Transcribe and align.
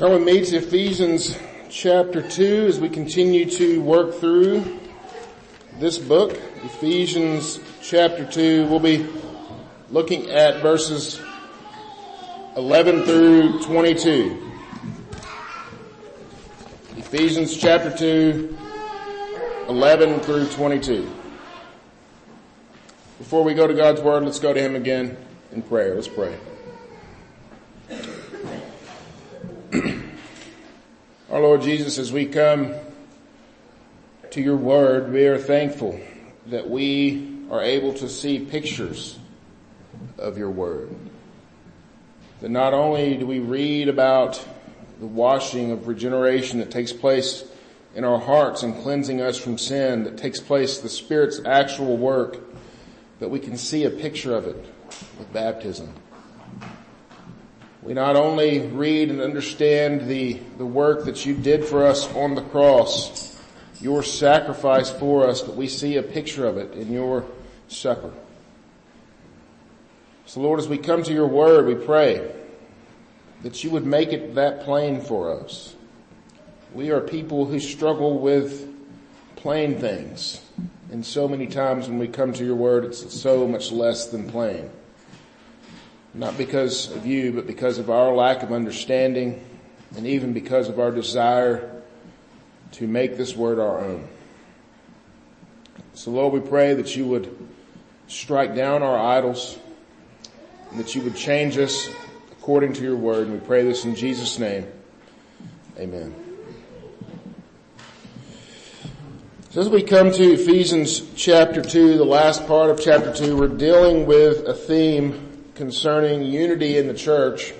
Turn 0.00 0.12
with 0.12 0.22
me 0.22 0.42
to 0.42 0.56
Ephesians 0.56 1.38
chapter 1.68 2.26
2 2.26 2.64
as 2.68 2.80
we 2.80 2.88
continue 2.88 3.44
to 3.44 3.82
work 3.82 4.14
through 4.14 4.80
this 5.78 5.98
book. 5.98 6.40
Ephesians 6.64 7.60
chapter 7.82 8.24
2, 8.24 8.66
we'll 8.68 8.80
be 8.80 9.06
looking 9.90 10.30
at 10.30 10.62
verses 10.62 11.20
11 12.56 13.04
through 13.04 13.62
22. 13.62 14.50
Ephesians 16.96 17.54
chapter 17.54 17.94
2, 17.94 18.56
11 19.68 20.20
through 20.20 20.46
22. 20.46 21.14
Before 23.18 23.44
we 23.44 23.52
go 23.52 23.66
to 23.66 23.74
God's 23.74 24.00
Word, 24.00 24.24
let's 24.24 24.40
go 24.40 24.54
to 24.54 24.60
Him 24.62 24.76
again 24.76 25.18
in 25.52 25.60
prayer. 25.60 25.94
Let's 25.94 26.08
pray. 26.08 26.38
Our 31.40 31.46
Lord 31.46 31.62
Jesus, 31.62 31.96
as 31.96 32.12
we 32.12 32.26
come 32.26 32.74
to 34.30 34.42
your 34.42 34.56
word, 34.56 35.10
we 35.10 35.26
are 35.26 35.38
thankful 35.38 35.98
that 36.48 36.68
we 36.68 37.46
are 37.50 37.62
able 37.62 37.94
to 37.94 38.10
see 38.10 38.40
pictures 38.40 39.18
of 40.18 40.36
your 40.36 40.50
word. 40.50 40.94
That 42.42 42.50
not 42.50 42.74
only 42.74 43.16
do 43.16 43.26
we 43.26 43.38
read 43.38 43.88
about 43.88 44.46
the 44.98 45.06
washing 45.06 45.72
of 45.72 45.88
regeneration 45.88 46.58
that 46.58 46.70
takes 46.70 46.92
place 46.92 47.42
in 47.94 48.04
our 48.04 48.20
hearts 48.20 48.62
and 48.62 48.76
cleansing 48.82 49.22
us 49.22 49.38
from 49.38 49.56
sin, 49.56 50.04
that 50.04 50.18
takes 50.18 50.40
place, 50.40 50.80
the 50.80 50.90
Spirit's 50.90 51.40
actual 51.46 51.96
work, 51.96 52.36
but 53.18 53.30
we 53.30 53.38
can 53.38 53.56
see 53.56 53.84
a 53.84 53.90
picture 53.90 54.36
of 54.36 54.44
it 54.44 54.62
with 55.18 55.32
baptism. 55.32 55.94
We 57.82 57.94
not 57.94 58.14
only 58.14 58.60
read 58.60 59.10
and 59.10 59.20
understand 59.20 60.06
the, 60.06 60.34
the 60.58 60.66
work 60.66 61.06
that 61.06 61.24
you 61.24 61.34
did 61.34 61.64
for 61.64 61.86
us 61.86 62.12
on 62.14 62.34
the 62.34 62.42
cross, 62.42 63.40
your 63.80 64.02
sacrifice 64.02 64.90
for 64.90 65.26
us, 65.26 65.40
but 65.40 65.56
we 65.56 65.66
see 65.66 65.96
a 65.96 66.02
picture 66.02 66.46
of 66.46 66.58
it 66.58 66.74
in 66.74 66.92
your 66.92 67.24
supper. 67.68 68.12
So 70.26 70.40
Lord, 70.40 70.60
as 70.60 70.68
we 70.68 70.76
come 70.76 71.02
to 71.04 71.12
your 71.12 71.26
word, 71.26 71.66
we 71.66 71.74
pray 71.74 72.30
that 73.42 73.64
you 73.64 73.70
would 73.70 73.86
make 73.86 74.12
it 74.12 74.34
that 74.34 74.62
plain 74.64 75.00
for 75.00 75.40
us. 75.40 75.74
We 76.74 76.90
are 76.90 77.00
people 77.00 77.46
who 77.46 77.58
struggle 77.58 78.18
with 78.18 78.68
plain 79.36 79.80
things. 79.80 80.42
And 80.92 81.04
so 81.04 81.26
many 81.26 81.46
times 81.46 81.88
when 81.88 81.98
we 81.98 82.08
come 82.08 82.32
to 82.34 82.44
your 82.44 82.56
word, 82.56 82.84
it's 82.84 83.18
so 83.18 83.48
much 83.48 83.72
less 83.72 84.06
than 84.06 84.30
plain. 84.30 84.70
Not 86.12 86.36
because 86.36 86.90
of 86.90 87.06
you, 87.06 87.32
but 87.32 87.46
because 87.46 87.78
of 87.78 87.88
our 87.88 88.12
lack 88.12 88.42
of 88.42 88.52
understanding 88.52 89.44
and 89.96 90.06
even 90.06 90.32
because 90.32 90.68
of 90.68 90.80
our 90.80 90.90
desire 90.90 91.82
to 92.72 92.86
make 92.86 93.16
this 93.16 93.36
word 93.36 93.58
our 93.58 93.78
own. 93.78 94.08
So 95.94 96.10
Lord, 96.10 96.32
we 96.32 96.40
pray 96.40 96.74
that 96.74 96.96
you 96.96 97.06
would 97.06 97.36
strike 98.08 98.54
down 98.54 98.82
our 98.82 98.98
idols 98.98 99.58
and 100.70 100.80
that 100.80 100.94
you 100.94 101.02
would 101.02 101.16
change 101.16 101.58
us 101.58 101.88
according 102.32 102.72
to 102.74 102.82
your 102.82 102.96
word. 102.96 103.28
And 103.28 103.40
we 103.40 103.46
pray 103.46 103.62
this 103.64 103.84
in 103.84 103.94
Jesus 103.94 104.38
name. 104.38 104.66
Amen. 105.78 106.14
So 109.50 109.60
as 109.60 109.68
we 109.68 109.82
come 109.82 110.12
to 110.12 110.32
Ephesians 110.32 111.02
chapter 111.16 111.60
2, 111.60 111.98
the 111.98 112.04
last 112.04 112.46
part 112.46 112.70
of 112.70 112.80
chapter 112.80 113.12
2, 113.12 113.36
we're 113.36 113.48
dealing 113.48 114.06
with 114.06 114.46
a 114.46 114.54
theme 114.54 115.29
concerning 115.60 116.22
unity 116.22 116.78
in 116.78 116.86
the 116.86 116.94
church. 116.94 117.52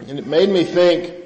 And 0.00 0.18
it 0.18 0.26
made 0.26 0.50
me 0.50 0.62
think 0.62 1.24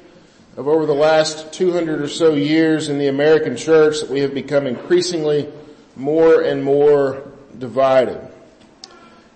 of 0.56 0.68
over 0.68 0.86
the 0.86 0.94
last 0.94 1.52
200 1.52 2.00
or 2.00 2.06
so 2.06 2.34
years 2.34 2.88
in 2.88 3.00
the 3.00 3.08
American 3.08 3.56
church 3.56 3.98
that 4.00 4.08
we 4.08 4.20
have 4.20 4.32
become 4.32 4.68
increasingly 4.68 5.52
more 5.96 6.40
and 6.40 6.62
more 6.62 7.32
divided. 7.58 8.20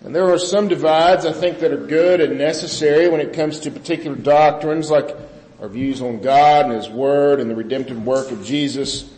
And 0.02 0.14
there 0.14 0.32
are 0.32 0.38
some 0.38 0.68
divides 0.68 1.26
I 1.26 1.32
think 1.32 1.58
that 1.58 1.72
are 1.72 1.84
good 1.84 2.20
and 2.20 2.38
necessary 2.38 3.08
when 3.08 3.20
it 3.20 3.32
comes 3.32 3.58
to 3.60 3.72
particular 3.72 4.16
doctrines 4.16 4.88
like 4.88 5.16
our 5.60 5.68
views 5.68 6.00
on 6.00 6.20
God 6.20 6.66
and 6.66 6.74
His 6.74 6.88
Word 6.88 7.40
and 7.40 7.50
the 7.50 7.56
redemptive 7.56 8.06
work 8.06 8.30
of 8.30 8.44
Jesus. 8.44 9.12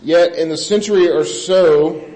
Yet 0.00 0.36
in 0.36 0.48
the 0.48 0.56
century 0.56 1.10
or 1.10 1.24
so, 1.24 2.08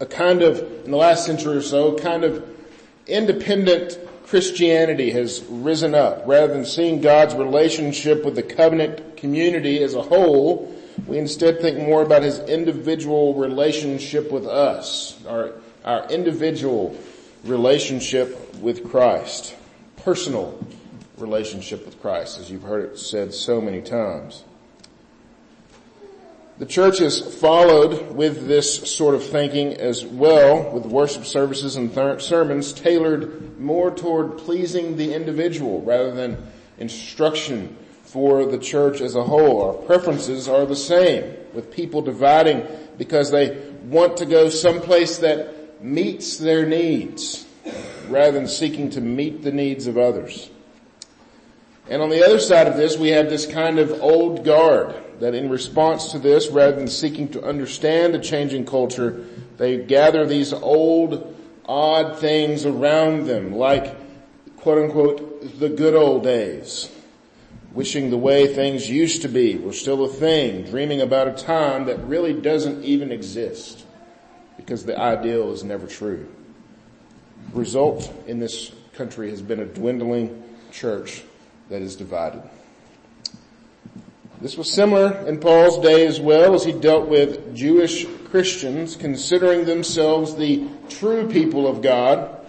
a 0.00 0.06
kind 0.06 0.40
of, 0.40 0.86
in 0.86 0.90
the 0.90 0.96
last 0.96 1.26
century 1.26 1.54
or 1.54 1.60
so, 1.62 1.98
kind 1.98 2.24
of 2.24 2.55
independent 3.06 3.98
Christianity 4.26 5.10
has 5.10 5.44
risen 5.48 5.94
up. 5.94 6.22
Rather 6.26 6.52
than 6.52 6.64
seeing 6.64 7.00
God's 7.00 7.34
relationship 7.34 8.24
with 8.24 8.34
the 8.34 8.42
covenant 8.42 9.16
community 9.16 9.82
as 9.82 9.94
a 9.94 10.02
whole, 10.02 10.74
we 11.06 11.18
instead 11.18 11.60
think 11.60 11.78
more 11.78 12.02
about 12.02 12.22
his 12.22 12.40
individual 12.40 13.34
relationship 13.34 14.32
with 14.32 14.46
us, 14.46 15.22
our, 15.28 15.52
our 15.84 16.08
individual 16.10 16.96
relationship 17.44 18.54
with 18.56 18.90
Christ, 18.90 19.54
personal 19.98 20.58
relationship 21.16 21.84
with 21.84 22.00
Christ, 22.00 22.38
as 22.38 22.50
you've 22.50 22.62
heard 22.62 22.92
it 22.92 22.98
said 22.98 23.32
so 23.32 23.60
many 23.60 23.80
times. 23.80 24.42
The 26.58 26.64
church 26.64 27.00
has 27.00 27.20
followed 27.20 28.12
with 28.12 28.46
this 28.46 28.90
sort 28.90 29.14
of 29.14 29.22
thinking 29.22 29.74
as 29.74 30.06
well 30.06 30.70
with 30.72 30.86
worship 30.86 31.26
services 31.26 31.76
and 31.76 31.92
th- 31.92 32.22
sermons 32.22 32.72
tailored 32.72 33.60
more 33.60 33.90
toward 33.90 34.38
pleasing 34.38 34.96
the 34.96 35.12
individual 35.12 35.82
rather 35.82 36.12
than 36.12 36.50
instruction 36.78 37.76
for 38.04 38.46
the 38.46 38.56
church 38.56 39.02
as 39.02 39.16
a 39.16 39.22
whole. 39.22 39.64
Our 39.64 39.74
preferences 39.74 40.48
are 40.48 40.64
the 40.64 40.76
same 40.76 41.30
with 41.52 41.70
people 41.70 42.00
dividing 42.00 42.66
because 42.96 43.30
they 43.30 43.58
want 43.84 44.16
to 44.16 44.24
go 44.24 44.48
someplace 44.48 45.18
that 45.18 45.82
meets 45.84 46.38
their 46.38 46.64
needs 46.64 47.44
rather 48.08 48.32
than 48.32 48.48
seeking 48.48 48.88
to 48.90 49.02
meet 49.02 49.42
the 49.42 49.52
needs 49.52 49.86
of 49.86 49.98
others. 49.98 50.48
And 51.90 52.00
on 52.00 52.08
the 52.08 52.24
other 52.24 52.38
side 52.38 52.66
of 52.66 52.78
this, 52.78 52.96
we 52.96 53.10
have 53.10 53.28
this 53.28 53.44
kind 53.44 53.78
of 53.78 53.92
old 54.00 54.42
guard 54.42 54.94
that 55.20 55.34
in 55.34 55.48
response 55.48 56.12
to 56.12 56.18
this, 56.18 56.48
rather 56.48 56.76
than 56.76 56.88
seeking 56.88 57.28
to 57.28 57.42
understand 57.44 58.14
the 58.14 58.18
changing 58.18 58.66
culture, 58.66 59.24
they 59.56 59.78
gather 59.78 60.26
these 60.26 60.52
old, 60.52 61.34
odd 61.66 62.18
things 62.18 62.66
around 62.66 63.26
them, 63.26 63.54
like 63.54 63.94
quote 64.56 64.78
unquote, 64.78 65.58
the 65.60 65.68
good 65.68 65.94
old 65.94 66.24
days. 66.24 66.90
Wishing 67.72 68.10
the 68.10 68.16
way 68.16 68.52
things 68.52 68.88
used 68.90 69.22
to 69.22 69.28
be 69.28 69.56
were 69.58 69.72
still 69.72 70.04
a 70.04 70.08
thing, 70.08 70.64
dreaming 70.64 71.02
about 71.02 71.28
a 71.28 71.32
time 71.32 71.84
that 71.84 71.98
really 72.04 72.32
doesn't 72.32 72.82
even 72.82 73.12
exist 73.12 73.84
because 74.56 74.84
the 74.84 74.98
ideal 74.98 75.52
is 75.52 75.62
never 75.62 75.86
true. 75.86 76.26
The 77.52 77.58
result 77.58 78.12
in 78.26 78.40
this 78.40 78.72
country 78.94 79.30
has 79.30 79.42
been 79.42 79.60
a 79.60 79.66
dwindling 79.66 80.42
church 80.72 81.22
that 81.68 81.82
is 81.82 81.94
divided. 81.96 82.42
This 84.40 84.58
was 84.58 84.70
similar 84.70 85.26
in 85.26 85.40
Paul's 85.40 85.78
day 85.78 86.06
as 86.06 86.20
well 86.20 86.54
as 86.54 86.62
he 86.62 86.72
dealt 86.72 87.08
with 87.08 87.56
Jewish 87.56 88.06
Christians 88.30 88.94
considering 88.94 89.64
themselves 89.64 90.36
the 90.36 90.68
true 90.90 91.26
people 91.28 91.66
of 91.66 91.80
God, 91.80 92.46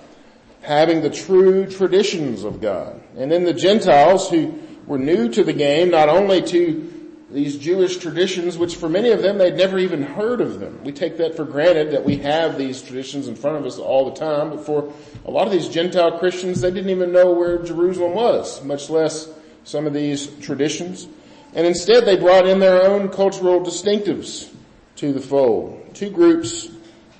having 0.62 1.02
the 1.02 1.10
true 1.10 1.66
traditions 1.66 2.44
of 2.44 2.60
God. 2.60 3.02
And 3.16 3.32
then 3.32 3.46
the 3.46 3.54
Gentiles 3.54 4.30
who 4.30 4.60
were 4.86 5.00
new 5.00 5.30
to 5.30 5.46
the 5.46 5.54
game, 5.54 5.90
not 5.90 6.10
only 6.10 6.42
to 6.42 6.94
these 7.32 7.58
Jewish 7.58 7.98
traditions, 7.98 8.58
which 8.58 8.76
for 8.76 8.90
many 8.90 9.12
of 9.12 9.22
them 9.22 9.38
they'd 9.38 9.56
never 9.56 9.80
even 9.80 10.02
heard 10.02 10.42
of 10.42 10.60
them. 10.60 10.82
We 10.84 10.92
take 10.92 11.18
that 11.18 11.36
for 11.36 11.46
granted 11.46 11.92
that 11.92 12.04
we 12.04 12.18
have 12.18 12.58
these 12.58 12.82
traditions 12.82 13.30
in 13.30 13.36
front 13.36 13.58
of 13.58 13.66
us 13.66 13.78
all 13.78 14.10
the 14.10 14.16
time, 14.16 14.50
but 14.50 14.66
for 14.66 14.92
a 15.26 15.32
lot 15.32 15.46
of 15.46 15.54
these 15.54 15.70
Gentile 15.70 16.20
Christians, 16.20 16.60
they 16.60 16.72
didn't 16.72 16.90
even 16.90 17.14
know 17.14 17.32
where 17.32 17.64
Jerusalem 17.64 18.14
was, 18.14 18.62
much 18.64 18.90
less 18.90 19.30
some 19.64 19.88
of 19.88 19.94
these 19.94 20.28
traditions. 20.40 21.08
And 21.54 21.66
instead 21.66 22.06
they 22.06 22.18
brought 22.18 22.46
in 22.46 22.60
their 22.60 22.84
own 22.84 23.10
cultural 23.10 23.62
distinctives 23.62 24.54
to 24.98 25.14
the 25.14 25.22
fold. 25.22 25.96
Two 25.96 26.10
groups, 26.10 26.70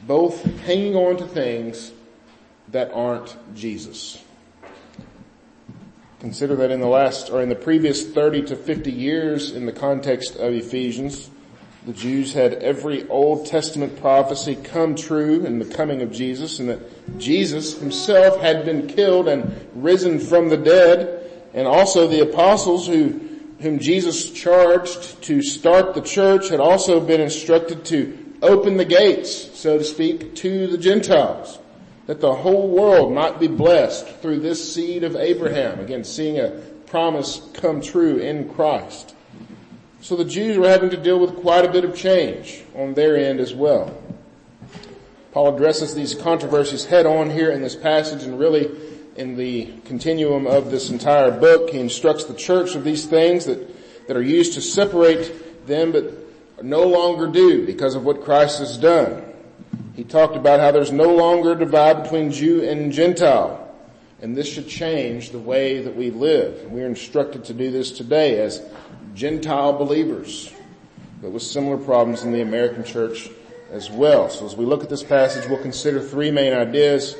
both 0.06 0.44
hanging 0.62 0.96
on 0.96 1.18
to 1.18 1.28
things 1.28 1.92
that 2.70 2.92
aren't 2.94 3.36
Jesus. 3.56 4.22
Consider 6.20 6.56
that 6.56 6.72
in 6.72 6.82
the 6.82 6.88
last, 6.88 7.30
or 7.30 7.42
in 7.42 7.50
the 7.50 7.56
previous 7.56 8.08
30 8.08 8.44
to 8.44 8.56
50 8.56 8.92
years 8.92 9.52
in 9.52 9.66
the 9.66 9.72
context 9.72 10.36
of 10.36 10.54
Ephesians, 10.54 11.30
the 11.86 11.94
Jews 11.94 12.34
had 12.34 12.56
every 12.56 13.08
Old 13.08 13.46
Testament 13.46 14.02
prophecy 14.02 14.56
come 14.56 14.96
true 14.96 15.46
in 15.46 15.60
the 15.60 15.66
coming 15.66 16.02
of 16.02 16.12
Jesus 16.12 16.60
and 16.60 16.68
that 16.68 17.18
Jesus 17.18 17.80
himself 17.80 18.42
had 18.42 18.66
been 18.66 18.88
killed 18.88 19.30
and 19.30 19.68
risen 19.74 20.20
from 20.20 20.50
the 20.50 20.58
dead 20.58 21.32
and 21.54 21.66
also 21.66 22.08
the 22.08 22.24
apostles 22.24 22.88
who, 22.88 23.37
whom 23.60 23.80
Jesus 23.80 24.30
charged 24.32 25.22
to 25.24 25.42
start 25.42 25.94
the 25.94 26.02
church 26.02 26.50
had 26.50 26.60
also 26.60 27.00
been 27.00 27.22
instructed 27.22 27.86
to 27.86 28.18
open 28.42 28.78
the 28.78 28.86
gates, 28.86 29.58
so 29.58 29.78
to 29.78 29.84
speak, 29.84 30.36
to 30.36 30.68
the 30.68 30.78
Gentiles 30.78 31.60
that 32.06 32.22
the 32.22 32.34
whole 32.34 32.70
world 32.70 33.14
might 33.14 33.40
be 33.40 33.48
blessed 33.48 34.08
through 34.22 34.40
this 34.40 34.74
seed 34.74 35.04
of 35.04 35.16
Abraham. 35.16 35.80
Again, 35.80 36.04
seeing 36.04 36.40
a 36.40 36.50
promise 36.88 37.42
come 37.54 37.82
true 37.82 38.18
in 38.18 38.50
Christ. 38.54 39.14
So 40.02 40.16
the 40.16 40.24
Jews 40.24 40.58
were 40.58 40.70
having 40.70 40.90
to 40.92 40.98
deal 40.98 41.20
with 41.20 41.36
quite 41.36 41.66
a 41.66 41.72
bit 41.72 41.84
of 41.84 41.96
change 41.96 42.64
on 42.76 42.94
their 42.94 43.18
end 43.18 43.40
as 43.40 43.54
well. 43.54 43.96
Paul 45.34 45.54
addresses 45.54 45.94
these 45.94 46.16
controversies 46.16 46.86
head 46.86 47.06
on 47.06 47.30
here 47.30 47.52
in 47.52 47.62
this 47.62 47.76
passage 47.76 48.24
and 48.24 48.40
really 48.40 48.72
in 49.18 49.36
the 49.36 49.74
continuum 49.86 50.48
of 50.48 50.72
this 50.72 50.90
entire 50.90 51.32
book. 51.32 51.72
He 51.72 51.80
instructs 51.80 52.26
the 52.26 52.36
church 52.36 52.76
of 52.76 52.84
these 52.84 53.06
things 53.06 53.46
that, 53.46 54.08
that 54.08 54.16
are 54.16 54.22
used 54.22 54.54
to 54.54 54.62
separate 54.62 55.66
them 55.68 55.92
but 55.92 56.14
no 56.64 56.84
longer 56.84 57.28
do 57.28 57.66
because 57.66 57.96
of 57.96 58.04
what 58.04 58.24
Christ 58.24 58.60
has 58.60 58.78
done. 58.78 59.24
He 59.96 60.04
talked 60.04 60.36
about 60.36 60.60
how 60.60 60.72
there's 60.72 60.92
no 60.92 61.16
longer 61.16 61.54
a 61.54 61.56
divide 61.58 62.04
between 62.04 62.32
Jew 62.32 62.64
and 62.64 62.92
Gentile. 62.92 63.64
And 64.22 64.36
this 64.36 64.52
should 64.52 64.68
change 64.68 65.32
the 65.32 65.40
way 65.40 65.82
that 65.82 65.96
we 65.96 66.12
live. 66.12 66.62
And 66.62 66.72
we 66.72 66.82
are 66.82 66.88
instructed 66.88 67.46
to 67.46 67.54
do 67.54 67.72
this 67.72 67.92
today 67.92 68.40
as 68.40 68.64
Gentile 69.14 69.74
believers. 69.74 70.54
But 71.22 71.32
with 71.32 71.44
similar 71.44 71.78
problems 71.78 72.24
in 72.24 72.32
the 72.32 72.42
American 72.42 72.84
church 72.84 73.30
as 73.72 73.90
well. 73.90 74.30
So 74.30 74.46
as 74.46 74.56
we 74.56 74.66
look 74.66 74.84
at 74.84 74.90
this 74.90 75.04
passage, 75.04 75.48
we'll 75.50 75.62
consider 75.62 76.00
three 76.00 76.32
main 76.32 76.54
ideas. 76.54 77.16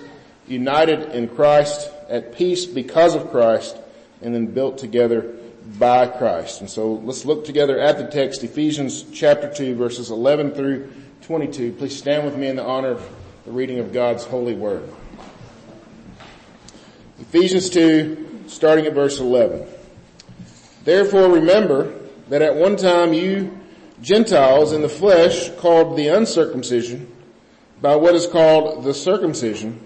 United 0.48 1.12
in 1.12 1.28
Christ, 1.28 1.90
at 2.10 2.36
peace 2.36 2.66
because 2.66 3.16
of 3.16 3.32
Christ, 3.32 3.78
and 4.22 4.34
then 4.34 4.48
built 4.48 4.78
together 4.78 5.36
by 5.78 6.08
Christ. 6.08 6.62
And 6.62 6.70
so 6.70 6.94
let's 6.94 7.26
look 7.26 7.46
together 7.46 7.80
at 7.80 7.98
the 7.98 8.08
text, 8.08 8.44
Ephesians 8.44 9.04
chapter 9.14 9.54
2 9.54 9.76
verses 9.76 10.10
11 10.10 10.52
through 10.52 10.92
22. 11.24 11.74
Please 11.74 11.98
stand 11.98 12.26
with 12.26 12.38
me 12.38 12.48
in 12.48 12.56
the 12.56 12.64
honor 12.64 12.92
of 12.92 13.10
the 13.46 13.52
reading 13.52 13.80
of 13.80 13.92
God's 13.92 14.24
holy 14.24 14.54
word. 14.54 14.90
Ephesians 17.20 17.70
2, 17.70 18.44
starting 18.48 18.86
at 18.86 18.94
verse 18.94 19.20
11. 19.20 19.68
Therefore 20.84 21.30
remember 21.30 21.94
that 22.30 22.42
at 22.42 22.56
one 22.56 22.78
time 22.78 23.14
you 23.14 23.58
Gentiles 24.02 24.74
in 24.74 24.82
the 24.82 24.90
flesh 24.90 25.50
called 25.58 25.98
the 25.98 26.08
uncircumcision 26.10 27.12
by 27.82 27.96
what 27.96 28.16
is 28.16 28.28
called 28.28 28.84
the 28.84 28.94
circumcision, 28.94 29.86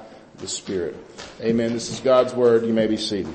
the 0.37 0.47
Spirit. 0.47 0.95
Amen. 1.41 1.73
This 1.73 1.91
is 1.91 1.99
God's 1.99 2.33
word. 2.33 2.65
You 2.65 2.73
may 2.73 2.87
be 2.87 2.97
seated. 2.97 3.33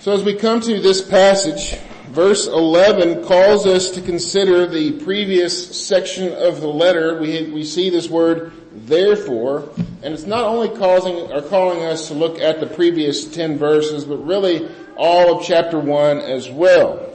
So 0.00 0.12
as 0.12 0.22
we 0.22 0.34
come 0.34 0.60
to 0.62 0.80
this 0.80 1.02
passage, 1.02 1.78
verse 2.08 2.46
11 2.46 3.24
calls 3.24 3.66
us 3.66 3.90
to 3.90 4.00
consider 4.00 4.66
the 4.66 4.92
previous 5.04 5.86
section 5.86 6.32
of 6.32 6.60
the 6.60 6.68
letter. 6.68 7.20
We, 7.20 7.50
we 7.50 7.64
see 7.64 7.90
this 7.90 8.08
word 8.08 8.52
therefore, 8.72 9.68
and 10.02 10.14
it's 10.14 10.24
not 10.24 10.44
only 10.44 10.70
causing 10.70 11.16
or 11.30 11.42
calling 11.42 11.84
us 11.84 12.08
to 12.08 12.14
look 12.14 12.38
at 12.38 12.60
the 12.60 12.66
previous 12.66 13.26
10 13.26 13.58
verses, 13.58 14.06
but 14.06 14.16
really 14.18 14.70
all 14.96 15.36
of 15.36 15.44
chapter 15.44 15.78
1 15.78 16.18
as 16.18 16.48
well. 16.48 17.06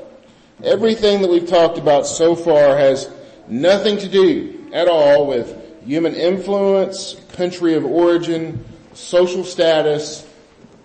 Everything 0.63 1.21
that 1.21 1.29
we've 1.29 1.47
talked 1.47 1.77
about 1.77 2.05
so 2.05 2.35
far 2.35 2.77
has 2.77 3.09
nothing 3.47 3.97
to 3.97 4.07
do 4.07 4.54
at 4.75 4.89
all 4.89 5.25
with 5.25 5.57
human 5.85 6.13
influence, 6.13 7.15
country 7.33 7.75
of 7.75 7.85
origin, 7.85 8.63
social 8.93 9.45
status, 9.45 10.27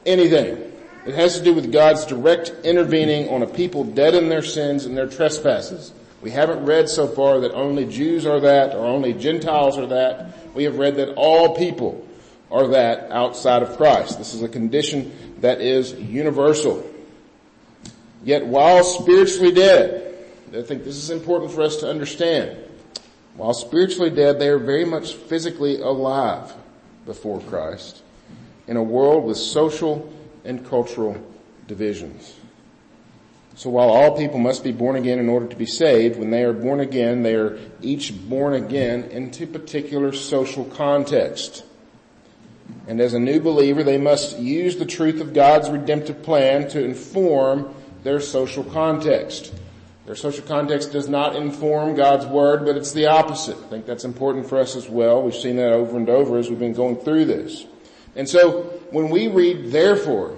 anything. 0.06 0.72
It 1.06 1.14
has 1.14 1.36
to 1.38 1.44
do 1.44 1.52
with 1.52 1.72
God's 1.72 2.06
direct 2.06 2.50
intervening 2.62 3.28
on 3.30 3.42
a 3.42 3.46
people 3.48 3.82
dead 3.82 4.14
in 4.14 4.28
their 4.28 4.42
sins 4.42 4.86
and 4.86 4.96
their 4.96 5.08
trespasses. 5.08 5.92
We 6.22 6.30
haven't 6.30 6.64
read 6.64 6.88
so 6.88 7.08
far 7.08 7.40
that 7.40 7.52
only 7.52 7.84
Jews 7.84 8.26
are 8.26 8.38
that 8.40 8.76
or 8.76 8.86
only 8.86 9.12
Gentiles 9.12 9.76
are 9.76 9.86
that. 9.88 10.54
We 10.54 10.64
have 10.64 10.78
read 10.78 10.96
that 10.96 11.14
all 11.14 11.56
people 11.56 12.06
are 12.48 12.68
that 12.68 13.10
outside 13.10 13.62
of 13.62 13.76
Christ. 13.76 14.18
This 14.18 14.34
is 14.34 14.42
a 14.42 14.48
condition 14.48 15.36
that 15.40 15.60
is 15.60 15.94
universal. 15.94 16.88
Yet 18.22 18.46
while 18.46 18.84
spiritually 18.84 19.52
dead, 19.52 20.14
I 20.50 20.62
think 20.62 20.84
this 20.84 20.96
is 20.96 21.10
important 21.10 21.50
for 21.50 21.62
us 21.62 21.78
to 21.78 21.88
understand. 21.88 22.69
While 23.40 23.54
spiritually 23.54 24.10
dead, 24.10 24.38
they 24.38 24.50
are 24.50 24.58
very 24.58 24.84
much 24.84 25.14
physically 25.14 25.80
alive 25.80 26.52
before 27.06 27.40
Christ 27.40 28.02
in 28.68 28.76
a 28.76 28.82
world 28.82 29.24
with 29.24 29.38
social 29.38 30.12
and 30.44 30.62
cultural 30.68 31.16
divisions. 31.66 32.34
So 33.54 33.70
while 33.70 33.88
all 33.88 34.14
people 34.14 34.38
must 34.38 34.62
be 34.62 34.72
born 34.72 34.96
again 34.96 35.18
in 35.18 35.30
order 35.30 35.46
to 35.46 35.56
be 35.56 35.64
saved, 35.64 36.18
when 36.18 36.28
they 36.28 36.44
are 36.44 36.52
born 36.52 36.80
again, 36.80 37.22
they 37.22 37.34
are 37.34 37.58
each 37.80 38.12
born 38.28 38.52
again 38.52 39.04
into 39.04 39.46
particular 39.46 40.12
social 40.12 40.66
context. 40.66 41.64
And 42.88 43.00
as 43.00 43.14
a 43.14 43.18
new 43.18 43.40
believer, 43.40 43.82
they 43.82 43.96
must 43.96 44.38
use 44.38 44.76
the 44.76 44.84
truth 44.84 45.22
of 45.22 45.32
God's 45.32 45.70
redemptive 45.70 46.22
plan 46.22 46.68
to 46.68 46.84
inform 46.84 47.74
their 48.02 48.20
social 48.20 48.64
context. 48.64 49.54
Their 50.06 50.14
social 50.16 50.44
context 50.44 50.92
does 50.92 51.08
not 51.08 51.36
inform 51.36 51.94
God's 51.94 52.26
word, 52.26 52.64
but 52.64 52.76
it's 52.76 52.92
the 52.92 53.06
opposite. 53.06 53.56
I 53.56 53.68
think 53.68 53.86
that's 53.86 54.04
important 54.04 54.48
for 54.48 54.58
us 54.58 54.74
as 54.74 54.88
well. 54.88 55.22
We've 55.22 55.34
seen 55.34 55.56
that 55.56 55.72
over 55.72 55.96
and 55.96 56.08
over 56.08 56.38
as 56.38 56.48
we've 56.48 56.58
been 56.58 56.72
going 56.72 56.96
through 56.96 57.26
this. 57.26 57.66
And 58.16 58.28
so 58.28 58.62
when 58.90 59.10
we 59.10 59.28
read 59.28 59.70
therefore 59.70 60.36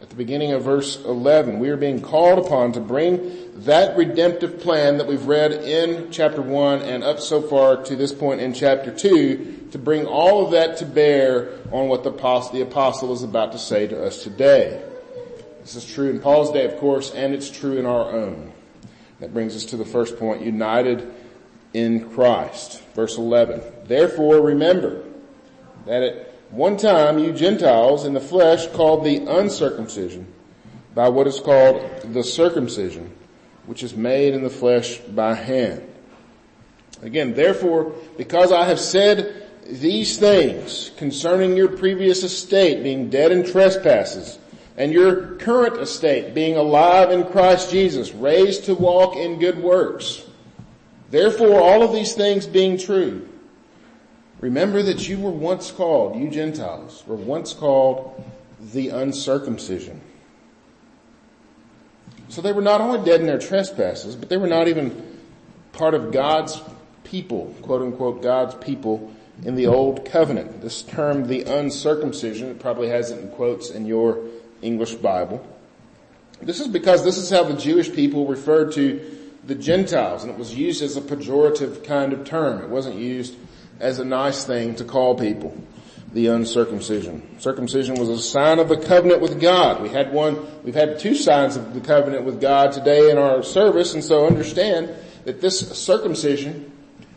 at 0.00 0.08
the 0.08 0.16
beginning 0.16 0.52
of 0.52 0.62
verse 0.62 1.02
11, 1.04 1.58
we 1.58 1.68
are 1.70 1.76
being 1.76 2.00
called 2.00 2.46
upon 2.46 2.72
to 2.72 2.80
bring 2.80 3.50
that 3.64 3.96
redemptive 3.96 4.60
plan 4.60 4.98
that 4.98 5.06
we've 5.06 5.26
read 5.26 5.52
in 5.52 6.10
chapter 6.10 6.40
1 6.40 6.82
and 6.82 7.04
up 7.04 7.20
so 7.20 7.42
far 7.42 7.82
to 7.84 7.96
this 7.96 8.12
point 8.12 8.40
in 8.40 8.54
chapter 8.54 8.94
2 8.94 9.68
to 9.72 9.78
bring 9.78 10.06
all 10.06 10.44
of 10.44 10.52
that 10.52 10.76
to 10.78 10.86
bear 10.86 11.50
on 11.72 11.88
what 11.88 12.04
the 12.04 12.10
apostle, 12.10 12.52
the 12.52 12.62
apostle 12.62 13.12
is 13.12 13.22
about 13.22 13.52
to 13.52 13.58
say 13.58 13.86
to 13.86 14.02
us 14.02 14.22
today. 14.22 14.82
This 15.60 15.74
is 15.74 15.84
true 15.84 16.10
in 16.10 16.20
Paul's 16.20 16.52
day, 16.52 16.64
of 16.64 16.78
course, 16.78 17.10
and 17.10 17.34
it's 17.34 17.50
true 17.50 17.76
in 17.76 17.84
our 17.84 18.10
own. 18.10 18.53
That 19.24 19.32
brings 19.32 19.56
us 19.56 19.64
to 19.64 19.78
the 19.78 19.86
first 19.86 20.18
point, 20.18 20.42
united 20.42 21.10
in 21.72 22.10
Christ. 22.10 22.82
Verse 22.94 23.16
11. 23.16 23.62
Therefore 23.84 24.42
remember 24.42 25.02
that 25.86 26.02
at 26.02 26.34
one 26.50 26.76
time 26.76 27.18
you 27.18 27.32
Gentiles 27.32 28.04
in 28.04 28.12
the 28.12 28.20
flesh 28.20 28.66
called 28.72 29.02
the 29.02 29.24
uncircumcision 29.24 30.30
by 30.94 31.08
what 31.08 31.26
is 31.26 31.40
called 31.40 32.12
the 32.12 32.22
circumcision, 32.22 33.16
which 33.64 33.82
is 33.82 33.96
made 33.96 34.34
in 34.34 34.42
the 34.42 34.50
flesh 34.50 34.98
by 34.98 35.32
hand. 35.32 35.90
Again, 37.00 37.32
therefore, 37.32 37.94
because 38.18 38.52
I 38.52 38.66
have 38.66 38.78
said 38.78 39.48
these 39.66 40.18
things 40.18 40.90
concerning 40.98 41.56
your 41.56 41.68
previous 41.68 42.24
estate 42.24 42.82
being 42.82 43.08
dead 43.08 43.32
in 43.32 43.42
trespasses, 43.42 44.38
and 44.76 44.92
your 44.92 45.36
current 45.36 45.78
estate 45.78 46.34
being 46.34 46.56
alive 46.56 47.10
in 47.10 47.24
Christ 47.24 47.70
Jesus, 47.70 48.12
raised 48.12 48.64
to 48.64 48.74
walk 48.74 49.16
in 49.16 49.38
good 49.38 49.58
works. 49.58 50.24
Therefore, 51.10 51.60
all 51.60 51.82
of 51.82 51.92
these 51.92 52.14
things 52.14 52.46
being 52.46 52.76
true, 52.76 53.28
remember 54.40 54.82
that 54.82 55.08
you 55.08 55.18
were 55.18 55.30
once 55.30 55.70
called, 55.70 56.16
you 56.16 56.28
Gentiles, 56.28 57.04
were 57.06 57.14
once 57.14 57.52
called 57.52 58.24
the 58.72 58.88
uncircumcision. 58.88 60.00
So 62.28 62.42
they 62.42 62.52
were 62.52 62.62
not 62.62 62.80
only 62.80 63.04
dead 63.04 63.20
in 63.20 63.26
their 63.26 63.38
trespasses, 63.38 64.16
but 64.16 64.28
they 64.28 64.36
were 64.36 64.48
not 64.48 64.66
even 64.66 65.20
part 65.72 65.94
of 65.94 66.10
God's 66.10 66.60
people, 67.04 67.54
quote 67.62 67.82
unquote, 67.82 68.22
God's 68.22 68.56
people 68.56 69.12
in 69.44 69.54
the 69.54 69.66
old 69.66 70.04
covenant. 70.04 70.62
This 70.62 70.82
term, 70.82 71.28
the 71.28 71.42
uncircumcision, 71.42 72.48
it 72.48 72.58
probably 72.58 72.88
has 72.88 73.10
it 73.10 73.20
in 73.20 73.28
quotes 73.28 73.70
in 73.70 73.86
your 73.86 74.18
English 74.64 74.94
Bible. 74.94 75.46
This 76.42 76.60
is 76.60 76.68
because 76.68 77.04
this 77.04 77.16
is 77.16 77.30
how 77.30 77.44
the 77.44 77.56
Jewish 77.56 77.92
people 77.92 78.26
referred 78.26 78.72
to 78.72 79.00
the 79.44 79.54
Gentiles, 79.54 80.24
and 80.24 80.32
it 80.32 80.38
was 80.38 80.54
used 80.54 80.82
as 80.82 80.96
a 80.96 81.00
pejorative 81.00 81.84
kind 81.84 82.12
of 82.12 82.24
term. 82.24 82.62
It 82.62 82.68
wasn't 82.68 82.96
used 82.96 83.36
as 83.78 83.98
a 83.98 84.04
nice 84.04 84.44
thing 84.44 84.74
to 84.76 84.84
call 84.84 85.14
people 85.16 85.56
the 86.12 86.28
uncircumcision. 86.28 87.40
Circumcision 87.40 87.96
was 87.96 88.08
a 88.08 88.18
sign 88.18 88.58
of 88.58 88.68
the 88.68 88.76
covenant 88.76 89.20
with 89.20 89.40
God. 89.40 89.82
We 89.82 89.88
had 89.88 90.12
one, 90.12 90.46
we've 90.62 90.74
had 90.74 90.98
two 90.98 91.14
signs 91.14 91.56
of 91.56 91.74
the 91.74 91.80
covenant 91.80 92.24
with 92.24 92.40
God 92.40 92.72
today 92.72 93.10
in 93.10 93.18
our 93.18 93.42
service, 93.42 93.94
and 93.94 94.02
so 94.02 94.26
understand 94.26 94.94
that 95.24 95.40
this 95.40 95.60
circumcision 95.76 96.70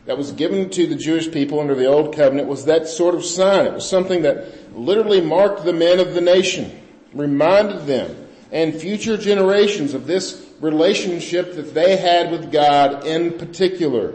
that 0.06 0.18
was 0.18 0.32
given 0.32 0.70
to 0.72 0.88
the 0.88 0.96
Jewish 0.96 1.32
people 1.32 1.60
under 1.60 1.75
the 1.75 1.86
old 1.86 2.16
covenant 2.16 2.48
was 2.48 2.66
that 2.66 2.88
sort 2.88 3.13
of 3.13 3.24
sign. 3.24 3.68
It 3.68 3.74
was 3.74 3.88
something 3.88 4.24
that 4.24 4.75
literally 4.75 5.22
marked 5.22 5.63
the 5.63 5.74
men 5.74 6.00
of 6.00 6.13
the 6.13 6.22
nation, 6.22 6.72
reminded 7.14 7.86
them 7.86 8.28
and 8.52 8.74
future 8.74 9.18
generations 9.18 9.94
of 9.94 10.08
this 10.08 10.46
relationship 10.62 11.56
that 11.56 11.74
they 11.74 11.98
had 11.98 12.32
with 12.32 12.52
God 12.52 13.06
in 13.06 13.38
particular. 13.38 14.14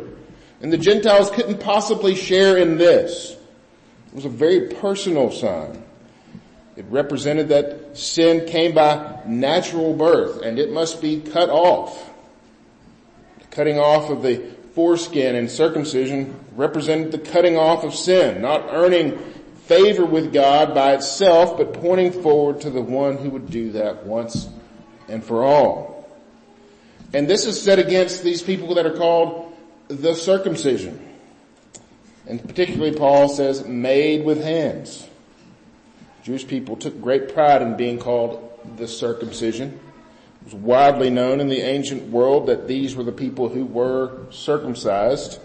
And 0.60 0.72
the 0.72 0.78
Gentiles 0.78 1.30
couldn't 1.30 1.58
possibly 1.58 2.14
share 2.14 2.56
in 2.56 2.78
this. 2.78 3.32
It 3.32 4.14
was 4.14 4.24
a 4.24 4.30
very 4.30 4.68
personal 4.68 5.30
sign. 5.30 5.82
It 6.76 6.86
represented 6.88 7.48
that 7.48 7.96
sin 7.96 8.46
came 8.46 8.74
by 8.74 9.20
natural 9.26 9.94
birth 9.94 10.42
and 10.42 10.58
it 10.58 10.72
must 10.72 11.02
be 11.02 11.20
cut 11.20 11.50
off. 11.50 12.10
The 13.40 13.46
cutting 13.46 13.78
off 13.78 14.10
of 14.10 14.22
the 14.22 14.52
foreskin 14.74 15.36
and 15.36 15.50
circumcision 15.50 16.34
represented 16.56 17.12
the 17.12 17.18
cutting 17.18 17.58
off 17.58 17.84
of 17.84 17.94
sin, 17.94 18.40
not 18.40 18.68
earning 18.70 19.18
favor 19.72 20.04
with 20.04 20.34
God 20.34 20.74
by 20.74 20.92
itself, 20.92 21.56
but 21.56 21.72
pointing 21.72 22.12
forward 22.12 22.60
to 22.60 22.70
the 22.70 22.82
one 22.82 23.16
who 23.16 23.30
would 23.30 23.50
do 23.50 23.72
that 23.72 24.04
once 24.04 24.48
and 25.08 25.24
for 25.24 25.42
all. 25.42 26.06
And 27.14 27.28
this 27.28 27.46
is 27.46 27.60
set 27.60 27.78
against 27.78 28.22
these 28.22 28.42
people 28.42 28.74
that 28.74 28.84
are 28.84 28.96
called 28.96 29.54
the 29.88 30.14
circumcision. 30.14 31.08
And 32.26 32.46
particularly 32.46 32.96
Paul 32.96 33.28
says 33.28 33.66
made 33.66 34.26
with 34.26 34.42
hands. 34.42 35.08
Jewish 36.22 36.46
people 36.46 36.76
took 36.76 37.00
great 37.00 37.32
pride 37.32 37.62
in 37.62 37.76
being 37.76 37.98
called 37.98 38.76
the 38.76 38.86
circumcision. 38.86 39.80
It 40.42 40.44
was 40.44 40.54
widely 40.54 41.08
known 41.08 41.40
in 41.40 41.48
the 41.48 41.62
ancient 41.62 42.10
world 42.10 42.46
that 42.48 42.68
these 42.68 42.94
were 42.94 43.04
the 43.04 43.12
people 43.12 43.48
who 43.48 43.64
were 43.64 44.26
circumcised. 44.30 45.40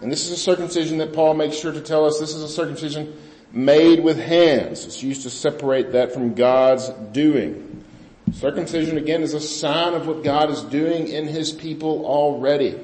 And 0.00 0.10
this 0.10 0.24
is 0.26 0.32
a 0.32 0.36
circumcision 0.36 0.98
that 0.98 1.12
Paul 1.12 1.34
makes 1.34 1.56
sure 1.56 1.72
to 1.72 1.80
tell 1.82 2.06
us 2.06 2.18
this 2.18 2.34
is 2.34 2.42
a 2.42 2.48
circumcision 2.48 3.14
made 3.52 4.02
with 4.02 4.18
hands. 4.18 4.84
It's 4.84 5.02
used 5.02 5.22
to 5.22 5.30
separate 5.30 5.92
that 5.92 6.12
from 6.12 6.34
God's 6.34 6.88
doing. 7.12 7.84
Circumcision 8.32 8.98
again 8.98 9.22
is 9.22 9.34
a 9.34 9.40
sign 9.40 9.94
of 9.94 10.06
what 10.06 10.22
God 10.22 10.50
is 10.50 10.62
doing 10.62 11.08
in 11.08 11.26
his 11.26 11.52
people 11.52 12.04
already. 12.04 12.78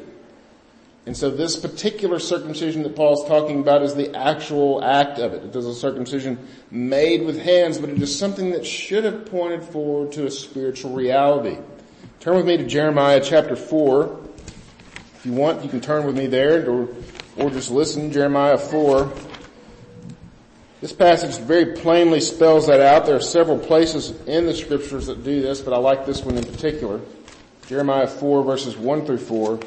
And 1.06 1.14
so 1.14 1.30
this 1.30 1.56
particular 1.56 2.18
circumcision 2.18 2.82
that 2.84 2.96
Paul's 2.96 3.28
talking 3.28 3.60
about 3.60 3.82
is 3.82 3.94
the 3.94 4.16
actual 4.16 4.82
act 4.82 5.18
of 5.18 5.34
it. 5.34 5.44
It 5.44 5.54
is 5.54 5.66
a 5.66 5.74
circumcision 5.74 6.38
made 6.70 7.24
with 7.24 7.38
hands, 7.38 7.76
but 7.76 7.90
it 7.90 8.00
is 8.00 8.16
something 8.16 8.52
that 8.52 8.64
should 8.64 9.04
have 9.04 9.26
pointed 9.26 9.62
forward 9.62 10.12
to 10.12 10.26
a 10.26 10.30
spiritual 10.30 10.92
reality. 10.92 11.58
Turn 12.20 12.36
with 12.36 12.46
me 12.46 12.56
to 12.56 12.64
Jeremiah 12.64 13.20
chapter 13.22 13.54
4. 13.54 14.20
If 15.16 15.26
you 15.26 15.34
want, 15.34 15.62
you 15.62 15.68
can 15.68 15.82
turn 15.82 16.06
with 16.06 16.16
me 16.16 16.26
there 16.26 16.70
or, 16.70 16.88
or 17.36 17.50
just 17.50 17.70
listen. 17.70 18.10
Jeremiah 18.10 18.56
4. 18.56 19.12
This 20.84 20.92
passage 20.92 21.38
very 21.38 21.76
plainly 21.76 22.20
spells 22.20 22.66
that 22.66 22.78
out. 22.78 23.06
There 23.06 23.16
are 23.16 23.20
several 23.22 23.58
places 23.58 24.10
in 24.26 24.44
the 24.44 24.52
scriptures 24.52 25.06
that 25.06 25.24
do 25.24 25.40
this, 25.40 25.62
but 25.62 25.72
I 25.72 25.78
like 25.78 26.04
this 26.04 26.22
one 26.22 26.36
in 26.36 26.44
particular. 26.44 27.00
Jeremiah 27.68 28.06
4 28.06 28.42
verses 28.42 28.76
1 28.76 29.06
through 29.06 29.16
4 29.16 29.60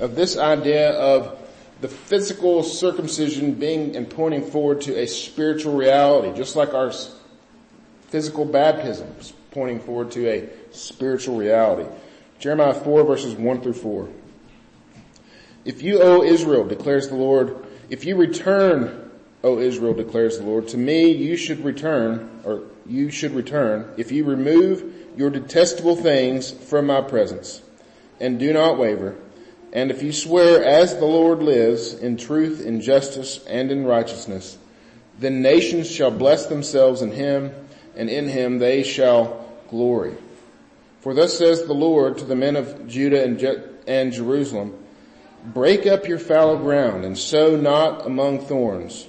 of 0.00 0.16
this 0.16 0.36
idea 0.36 0.90
of 0.90 1.42
the 1.80 1.88
physical 1.88 2.62
circumcision 2.62 3.54
being 3.54 3.96
and 3.96 4.10
pointing 4.10 4.44
forward 4.44 4.82
to 4.82 5.00
a 5.00 5.06
spiritual 5.06 5.74
reality, 5.74 6.36
just 6.36 6.56
like 6.56 6.74
our 6.74 6.92
physical 8.08 8.44
baptism 8.44 9.10
is 9.18 9.32
pointing 9.50 9.80
forward 9.80 10.10
to 10.10 10.28
a 10.28 10.46
spiritual 10.72 11.38
reality. 11.38 11.88
Jeremiah 12.38 12.74
4 12.74 13.02
verses 13.02 13.34
1 13.34 13.62
through 13.62 13.72
4. 13.72 14.08
If 15.64 15.80
you, 15.80 16.02
O 16.02 16.22
Israel, 16.22 16.66
declares 16.66 17.08
the 17.08 17.16
Lord, 17.16 17.64
if 17.88 18.04
you 18.04 18.16
return, 18.16 19.07
O 19.44 19.58
Israel, 19.58 19.94
declares 19.94 20.38
the 20.38 20.44
Lord, 20.44 20.68
to 20.68 20.76
me 20.76 21.10
you 21.10 21.36
should 21.36 21.64
return, 21.64 22.40
or 22.44 22.62
you 22.86 23.10
should 23.10 23.32
return, 23.32 23.88
if 23.96 24.10
you 24.10 24.24
remove 24.24 24.92
your 25.16 25.30
detestable 25.30 25.96
things 25.96 26.50
from 26.50 26.86
my 26.86 27.00
presence, 27.00 27.62
and 28.20 28.38
do 28.38 28.52
not 28.52 28.78
waver, 28.78 29.16
and 29.72 29.90
if 29.90 30.02
you 30.02 30.12
swear 30.12 30.64
as 30.64 30.96
the 30.96 31.04
Lord 31.04 31.42
lives 31.42 31.94
in 31.94 32.16
truth, 32.16 32.64
in 32.64 32.80
justice, 32.80 33.44
and 33.46 33.70
in 33.70 33.84
righteousness, 33.84 34.58
then 35.18 35.42
nations 35.42 35.90
shall 35.90 36.10
bless 36.10 36.46
themselves 36.46 37.02
in 37.02 37.12
him, 37.12 37.52
and 37.96 38.08
in 38.08 38.28
him 38.28 38.58
they 38.58 38.82
shall 38.82 39.46
glory. 39.68 40.14
For 41.00 41.14
thus 41.14 41.36
says 41.36 41.64
the 41.64 41.74
Lord 41.74 42.18
to 42.18 42.24
the 42.24 42.36
men 42.36 42.56
of 42.56 42.88
Judah 42.88 43.22
and, 43.22 43.38
Je- 43.38 43.62
and 43.86 44.12
Jerusalem, 44.12 44.74
break 45.44 45.86
up 45.86 46.08
your 46.08 46.18
fallow 46.18 46.56
ground 46.56 47.04
and 47.04 47.16
sow 47.16 47.56
not 47.56 48.06
among 48.06 48.40
thorns. 48.40 49.06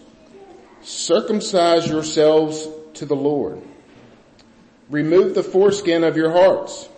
Circumcise 0.82 1.88
yourselves 1.88 2.68
to 2.96 3.06
the 3.06 3.16
Lord. 3.16 3.62
Remove 4.90 5.36
the 5.36 5.44
foreskin 5.44 6.04
of 6.04 6.18
your 6.18 6.32
hearts 6.32 6.90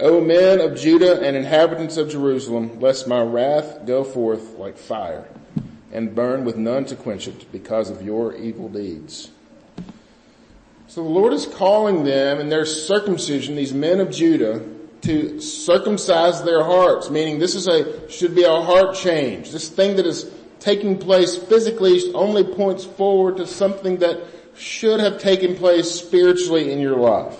O 0.00 0.18
men 0.18 0.60
of 0.60 0.78
Judah 0.78 1.20
and 1.20 1.36
inhabitants 1.36 1.98
of 1.98 2.08
Jerusalem, 2.08 2.80
lest 2.80 3.06
my 3.06 3.20
wrath 3.20 3.84
go 3.84 4.02
forth 4.02 4.56
like 4.56 4.78
fire 4.78 5.28
and 5.92 6.14
burn 6.14 6.44
with 6.44 6.56
none 6.56 6.86
to 6.86 6.96
quench 6.96 7.28
it 7.28 7.52
because 7.52 7.90
of 7.90 8.02
your 8.02 8.34
evil 8.34 8.70
deeds. 8.70 9.30
So 10.86 11.02
the 11.02 11.08
Lord 11.08 11.34
is 11.34 11.44
calling 11.44 12.04
them 12.04 12.40
in 12.40 12.48
their 12.48 12.64
circumcision, 12.64 13.56
these 13.56 13.74
men 13.74 14.00
of 14.00 14.10
Judah, 14.10 14.64
to 15.02 15.40
circumcise 15.40 16.42
their 16.44 16.64
hearts, 16.64 17.10
meaning 17.10 17.38
this 17.38 17.54
is 17.54 17.68
a, 17.68 18.08
should 18.10 18.34
be 18.34 18.44
a 18.44 18.60
heart 18.60 18.96
change. 18.96 19.50
This 19.50 19.68
thing 19.68 19.96
that 19.96 20.06
is 20.06 20.32
taking 20.60 20.98
place 20.98 21.36
physically 21.36 22.12
only 22.14 22.44
points 22.44 22.84
forward 22.84 23.38
to 23.38 23.46
something 23.46 23.98
that 23.98 24.20
should 24.56 25.00
have 25.00 25.18
taken 25.18 25.56
place 25.56 25.90
spiritually 25.90 26.70
in 26.70 26.78
your 26.78 26.96
life. 26.96 27.36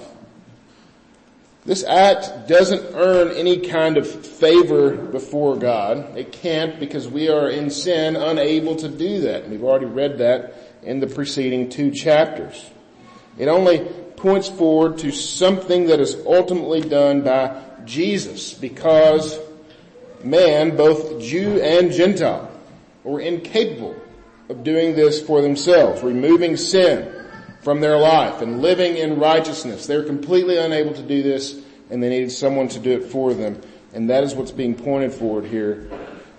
This 1.66 1.84
act 1.84 2.48
doesn't 2.48 2.94
earn 2.94 3.36
any 3.36 3.60
kind 3.60 3.98
of 3.98 4.08
favor 4.08 4.96
before 4.96 5.56
God. 5.56 6.16
It 6.16 6.32
can't 6.32 6.80
because 6.80 7.06
we 7.06 7.28
are 7.28 7.50
in 7.50 7.68
sin 7.68 8.16
unable 8.16 8.76
to 8.76 8.88
do 8.88 9.20
that. 9.22 9.48
We've 9.48 9.62
already 9.62 9.84
read 9.84 10.18
that 10.18 10.54
in 10.82 11.00
the 11.00 11.06
preceding 11.06 11.68
two 11.68 11.90
chapters. 11.90 12.70
It 13.38 13.48
only 13.48 13.80
points 14.16 14.48
forward 14.48 14.98
to 14.98 15.12
something 15.12 15.86
that 15.86 16.00
is 16.00 16.16
ultimately 16.26 16.80
done 16.80 17.22
by 17.22 17.62
Jesus 17.84 18.54
because 18.54 19.38
man, 20.24 20.76
both 20.76 21.20
Jew 21.20 21.60
and 21.60 21.92
Gentile, 21.92 22.49
were 23.04 23.20
incapable 23.20 23.96
of 24.48 24.64
doing 24.64 24.94
this 24.94 25.22
for 25.22 25.40
themselves, 25.40 26.02
removing 26.02 26.56
sin 26.56 27.14
from 27.62 27.80
their 27.80 27.96
life 27.96 28.40
and 28.42 28.60
living 28.60 28.96
in 28.96 29.18
righteousness. 29.18 29.86
They're 29.86 30.02
completely 30.02 30.58
unable 30.58 30.94
to 30.94 31.02
do 31.02 31.22
this 31.22 31.60
and 31.90 32.02
they 32.02 32.08
needed 32.08 32.32
someone 32.32 32.68
to 32.68 32.78
do 32.78 32.92
it 32.92 33.04
for 33.04 33.34
them. 33.34 33.60
And 33.92 34.10
that 34.10 34.24
is 34.24 34.34
what's 34.34 34.52
being 34.52 34.74
pointed 34.74 35.12
forward 35.12 35.44
here. 35.44 35.90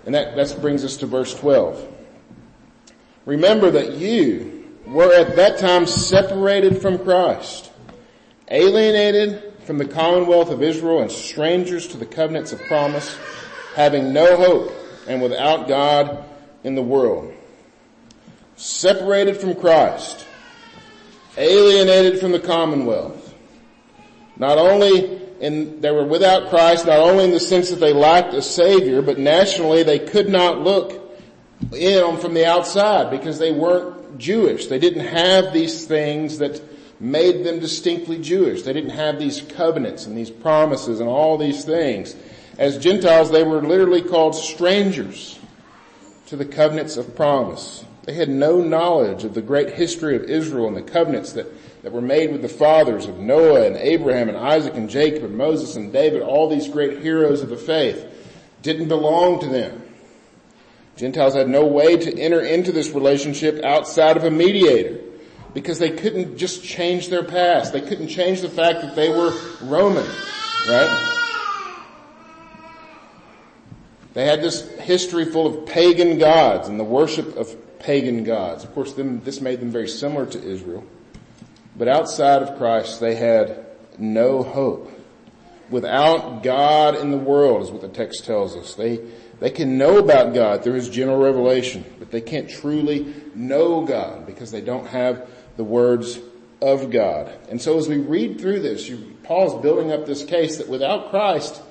And 0.06 0.14
that, 0.14 0.36
that 0.36 0.60
brings 0.60 0.84
us 0.84 0.96
to 0.98 1.06
verse 1.06 1.34
12. 1.34 1.88
Remember 3.24 3.70
that 3.70 3.92
you 3.92 4.68
were 4.86 5.12
at 5.12 5.36
that 5.36 5.58
time 5.58 5.86
separated 5.86 6.82
from 6.82 6.98
Christ, 6.98 7.70
alienated 8.48 9.54
from 9.64 9.78
the 9.78 9.84
commonwealth 9.84 10.50
of 10.50 10.62
Israel 10.62 11.02
and 11.02 11.10
strangers 11.10 11.86
to 11.88 11.96
the 11.96 12.06
covenants 12.06 12.52
of 12.52 12.60
promise, 12.64 13.16
having 13.76 14.12
no 14.12 14.36
hope 14.36 14.72
and 15.06 15.22
without 15.22 15.68
God 15.68 16.24
in 16.64 16.74
the 16.74 16.82
world. 16.82 17.32
Separated 18.56 19.36
from 19.36 19.54
Christ 19.54 20.26
alienated 21.36 22.20
from 22.20 22.32
the 22.32 22.40
commonwealth. 22.40 23.34
Not 24.36 24.58
only 24.58 25.20
in, 25.40 25.80
they 25.80 25.90
were 25.90 26.04
without 26.04 26.50
Christ, 26.50 26.86
not 26.86 26.98
only 26.98 27.24
in 27.24 27.30
the 27.30 27.40
sense 27.40 27.70
that 27.70 27.80
they 27.80 27.92
lacked 27.92 28.34
a 28.34 28.42
savior, 28.42 29.02
but 29.02 29.18
nationally 29.18 29.82
they 29.82 29.98
could 29.98 30.28
not 30.28 30.60
look 30.60 31.00
in 31.72 32.16
from 32.18 32.34
the 32.34 32.46
outside 32.46 33.10
because 33.10 33.38
they 33.38 33.52
weren't 33.52 34.18
Jewish. 34.18 34.66
They 34.66 34.78
didn't 34.78 35.06
have 35.06 35.52
these 35.52 35.86
things 35.86 36.38
that 36.38 36.60
made 37.00 37.44
them 37.44 37.58
distinctly 37.58 38.18
Jewish. 38.18 38.62
They 38.62 38.72
didn't 38.72 38.90
have 38.90 39.18
these 39.18 39.40
covenants 39.40 40.06
and 40.06 40.16
these 40.16 40.30
promises 40.30 41.00
and 41.00 41.08
all 41.08 41.38
these 41.38 41.64
things. 41.64 42.14
As 42.58 42.78
Gentiles, 42.78 43.30
they 43.30 43.42
were 43.42 43.62
literally 43.62 44.02
called 44.02 44.34
strangers 44.34 45.38
to 46.32 46.36
the 46.38 46.44
covenants 46.46 46.96
of 46.96 47.14
promise. 47.14 47.84
They 48.04 48.14
had 48.14 48.30
no 48.30 48.62
knowledge 48.62 49.24
of 49.24 49.34
the 49.34 49.42
great 49.42 49.74
history 49.74 50.16
of 50.16 50.22
Israel 50.22 50.66
and 50.66 50.74
the 50.74 50.80
covenants 50.80 51.34
that, 51.34 51.46
that 51.82 51.92
were 51.92 52.00
made 52.00 52.32
with 52.32 52.40
the 52.40 52.48
fathers 52.48 53.04
of 53.04 53.18
Noah 53.18 53.66
and 53.66 53.76
Abraham 53.76 54.30
and 54.30 54.38
Isaac 54.38 54.72
and 54.72 54.88
Jacob 54.88 55.24
and 55.24 55.36
Moses 55.36 55.76
and 55.76 55.92
David, 55.92 56.22
all 56.22 56.48
these 56.48 56.68
great 56.68 57.00
heroes 57.00 57.42
of 57.42 57.50
the 57.50 57.58
faith. 57.58 58.06
Didn't 58.62 58.88
belong 58.88 59.40
to 59.40 59.46
them. 59.46 59.82
Gentiles 60.96 61.34
had 61.34 61.50
no 61.50 61.66
way 61.66 61.98
to 61.98 62.18
enter 62.18 62.40
into 62.40 62.72
this 62.72 62.92
relationship 62.92 63.62
outside 63.62 64.16
of 64.16 64.24
a 64.24 64.30
mediator 64.30 65.00
because 65.52 65.78
they 65.78 65.90
couldn't 65.90 66.38
just 66.38 66.64
change 66.64 67.10
their 67.10 67.24
past. 67.24 67.74
They 67.74 67.82
couldn't 67.82 68.08
change 68.08 68.40
the 68.40 68.48
fact 68.48 68.80
that 68.80 68.96
they 68.96 69.10
were 69.10 69.34
Roman, 69.64 70.06
right? 70.66 71.21
They 74.14 74.26
had 74.26 74.42
this 74.42 74.68
history 74.78 75.24
full 75.24 75.46
of 75.46 75.66
pagan 75.66 76.18
gods 76.18 76.68
and 76.68 76.78
the 76.78 76.84
worship 76.84 77.36
of 77.36 77.78
pagan 77.78 78.24
gods. 78.24 78.64
Of 78.64 78.74
course, 78.74 78.92
them, 78.94 79.22
this 79.24 79.40
made 79.40 79.60
them 79.60 79.70
very 79.70 79.88
similar 79.88 80.26
to 80.26 80.42
Israel. 80.42 80.84
But 81.76 81.88
outside 81.88 82.42
of 82.42 82.58
Christ, 82.58 83.00
they 83.00 83.14
had 83.14 83.64
no 83.98 84.42
hope. 84.42 84.90
Without 85.70 86.42
God 86.42 86.96
in 86.96 87.10
the 87.10 87.16
world 87.16 87.62
is 87.62 87.70
what 87.70 87.80
the 87.80 87.88
text 87.88 88.26
tells 88.26 88.54
us. 88.54 88.74
They, 88.74 89.00
they 89.40 89.50
can 89.50 89.78
know 89.78 89.98
about 89.98 90.34
God 90.34 90.62
through 90.62 90.74
His 90.74 90.90
general 90.90 91.18
revelation, 91.18 91.84
but 91.98 92.10
they 92.10 92.20
can't 92.20 92.50
truly 92.50 93.14
know 93.34 93.86
God 93.86 94.26
because 94.26 94.50
they 94.50 94.60
don't 94.60 94.86
have 94.86 95.28
the 95.56 95.64
words 95.64 96.18
of 96.60 96.90
God. 96.90 97.32
And 97.48 97.60
so 97.60 97.78
as 97.78 97.88
we 97.88 97.96
read 97.96 98.40
through 98.40 98.60
this, 98.60 98.88
you, 98.88 99.16
Paul's 99.22 99.60
building 99.62 99.90
up 99.90 100.04
this 100.04 100.24
case 100.24 100.58
that 100.58 100.68
without 100.68 101.08
Christ, 101.08 101.62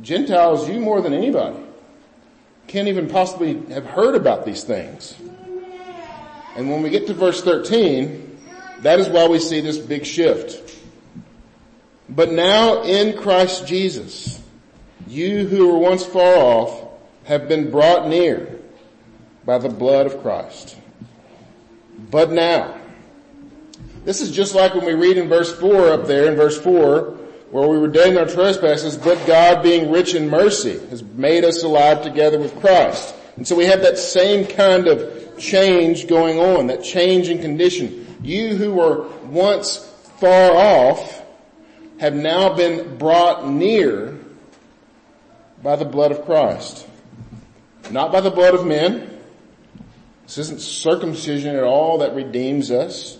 Gentiles, 0.00 0.68
you 0.68 0.80
more 0.80 1.02
than 1.02 1.12
anybody, 1.12 1.58
can't 2.66 2.88
even 2.88 3.08
possibly 3.08 3.60
have 3.72 3.84
heard 3.84 4.14
about 4.14 4.44
these 4.44 4.64
things. 4.64 5.14
And 6.56 6.70
when 6.70 6.82
we 6.82 6.90
get 6.90 7.06
to 7.06 7.14
verse 7.14 7.42
13, 7.42 8.38
that 8.80 8.98
is 8.98 9.08
why 9.08 9.26
we 9.26 9.38
see 9.38 9.60
this 9.60 9.78
big 9.78 10.04
shift. 10.04 10.80
But 12.08 12.30
now 12.32 12.82
in 12.82 13.16
Christ 13.16 13.66
Jesus, 13.66 14.42
you 15.06 15.46
who 15.46 15.68
were 15.68 15.78
once 15.78 16.04
far 16.04 16.36
off 16.36 16.88
have 17.24 17.48
been 17.48 17.70
brought 17.70 18.08
near 18.08 18.58
by 19.44 19.58
the 19.58 19.68
blood 19.68 20.06
of 20.06 20.20
Christ. 20.22 20.76
But 22.10 22.30
now, 22.30 22.76
this 24.04 24.20
is 24.20 24.30
just 24.30 24.54
like 24.54 24.74
when 24.74 24.84
we 24.84 24.94
read 24.94 25.16
in 25.16 25.28
verse 25.28 25.52
4 25.58 25.90
up 25.90 26.06
there 26.06 26.30
in 26.30 26.36
verse 26.36 26.60
4, 26.60 27.18
where 27.52 27.68
we 27.68 27.78
were 27.78 27.86
dead 27.86 28.08
in 28.08 28.16
our 28.16 28.24
trespasses, 28.24 28.96
but 28.96 29.26
God 29.26 29.62
being 29.62 29.90
rich 29.90 30.14
in 30.14 30.30
mercy 30.30 30.78
has 30.88 31.02
made 31.02 31.44
us 31.44 31.62
alive 31.62 32.02
together 32.02 32.38
with 32.38 32.58
Christ. 32.60 33.14
And 33.36 33.46
so 33.46 33.54
we 33.54 33.66
have 33.66 33.82
that 33.82 33.98
same 33.98 34.46
kind 34.46 34.88
of 34.88 35.38
change 35.38 36.08
going 36.08 36.38
on, 36.38 36.68
that 36.68 36.82
change 36.82 37.28
in 37.28 37.42
condition. 37.42 38.16
You 38.22 38.56
who 38.56 38.72
were 38.72 39.06
once 39.24 39.76
far 40.18 40.52
off 40.52 41.22
have 42.00 42.14
now 42.14 42.54
been 42.54 42.96
brought 42.96 43.46
near 43.46 44.18
by 45.62 45.76
the 45.76 45.84
blood 45.84 46.10
of 46.10 46.24
Christ. 46.24 46.88
Not 47.90 48.12
by 48.12 48.22
the 48.22 48.30
blood 48.30 48.54
of 48.54 48.66
men. 48.66 49.20
This 50.24 50.38
isn't 50.38 50.62
circumcision 50.62 51.54
at 51.54 51.64
all 51.64 51.98
that 51.98 52.14
redeems 52.14 52.70
us. 52.70 53.18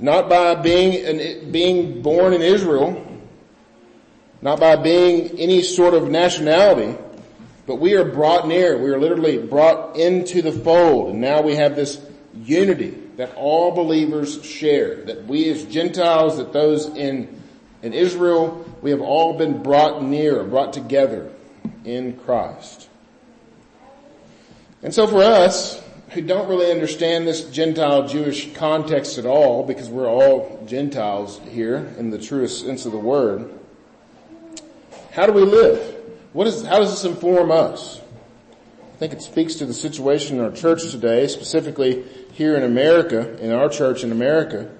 Not 0.00 0.28
by 0.28 0.56
being, 0.56 1.52
being 1.52 2.02
born 2.02 2.32
in 2.32 2.42
Israel, 2.42 3.10
not 4.42 4.58
by 4.58 4.76
being 4.76 5.38
any 5.38 5.62
sort 5.62 5.94
of 5.94 6.10
nationality, 6.10 6.98
but 7.66 7.76
we 7.76 7.94
are 7.94 8.04
brought 8.04 8.48
near. 8.48 8.76
We 8.76 8.90
are 8.90 8.98
literally 8.98 9.38
brought 9.38 9.96
into 9.96 10.42
the 10.42 10.50
fold. 10.50 11.10
And 11.10 11.20
now 11.20 11.42
we 11.42 11.54
have 11.54 11.76
this 11.76 12.00
unity 12.34 12.98
that 13.16 13.34
all 13.36 13.70
believers 13.70 14.44
share. 14.44 15.04
That 15.04 15.26
we 15.26 15.48
as 15.48 15.64
Gentiles, 15.64 16.38
that 16.38 16.52
those 16.52 16.86
in, 16.86 17.40
in 17.82 17.92
Israel, 17.92 18.64
we 18.82 18.90
have 18.90 19.00
all 19.00 19.38
been 19.38 19.62
brought 19.62 20.02
near, 20.02 20.42
brought 20.42 20.72
together 20.72 21.30
in 21.84 22.16
Christ. 22.18 22.88
And 24.82 24.92
so 24.92 25.06
for 25.06 25.22
us, 25.22 25.80
who 26.10 26.20
don't 26.20 26.48
really 26.48 26.70
understand 26.72 27.28
this 27.28 27.44
Gentile 27.44 28.08
Jewish 28.08 28.52
context 28.54 29.18
at 29.18 29.24
all, 29.24 29.64
because 29.64 29.88
we're 29.88 30.08
all 30.08 30.64
Gentiles 30.66 31.40
here 31.50 31.94
in 31.96 32.10
the 32.10 32.18
truest 32.18 32.66
sense 32.66 32.84
of 32.84 32.92
the 32.92 32.98
word, 32.98 33.50
how 35.12 35.26
do 35.26 35.32
we 35.32 35.42
live? 35.42 35.94
What 36.32 36.46
is, 36.46 36.64
how 36.64 36.78
does 36.78 36.90
this 36.90 37.04
inform 37.04 37.50
us? 37.50 38.00
I 38.80 38.96
think 38.96 39.12
it 39.12 39.20
speaks 39.20 39.56
to 39.56 39.66
the 39.66 39.74
situation 39.74 40.38
in 40.38 40.44
our 40.44 40.50
church 40.50 40.90
today, 40.90 41.26
specifically 41.26 42.02
here 42.32 42.56
in 42.56 42.62
America, 42.62 43.36
in 43.38 43.52
our 43.52 43.68
church 43.68 44.04
in 44.04 44.12
America. 44.12 44.70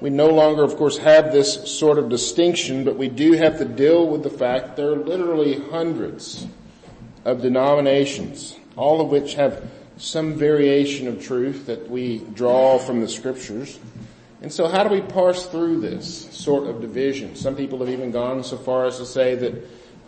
We 0.00 0.10
no 0.10 0.28
longer, 0.28 0.64
of 0.64 0.76
course, 0.76 0.98
have 0.98 1.32
this 1.32 1.78
sort 1.78 1.98
of 1.98 2.10
distinction, 2.10 2.84
but 2.84 2.96
we 2.96 3.08
do 3.08 3.32
have 3.32 3.56
to 3.58 3.64
deal 3.64 4.06
with 4.06 4.22
the 4.22 4.30
fact 4.30 4.76
there 4.76 4.90
are 4.90 4.96
literally 4.96 5.58
hundreds 5.70 6.46
of 7.24 7.40
denominations, 7.40 8.56
all 8.76 9.00
of 9.00 9.08
which 9.08 9.34
have 9.34 9.66
some 9.96 10.34
variation 10.34 11.08
of 11.08 11.24
truth 11.24 11.66
that 11.66 11.88
we 11.90 12.18
draw 12.34 12.78
from 12.78 13.00
the 13.00 13.08
scriptures. 13.08 13.78
And 14.40 14.52
so 14.52 14.68
how 14.68 14.84
do 14.84 14.90
we 14.90 15.00
parse 15.00 15.46
through 15.46 15.80
this 15.80 16.28
sort 16.30 16.68
of 16.68 16.80
division? 16.80 17.34
Some 17.34 17.56
people 17.56 17.80
have 17.80 17.88
even 17.88 18.12
gone 18.12 18.44
so 18.44 18.56
far 18.56 18.86
as 18.86 18.98
to 18.98 19.06
say 19.06 19.34
that 19.34 19.54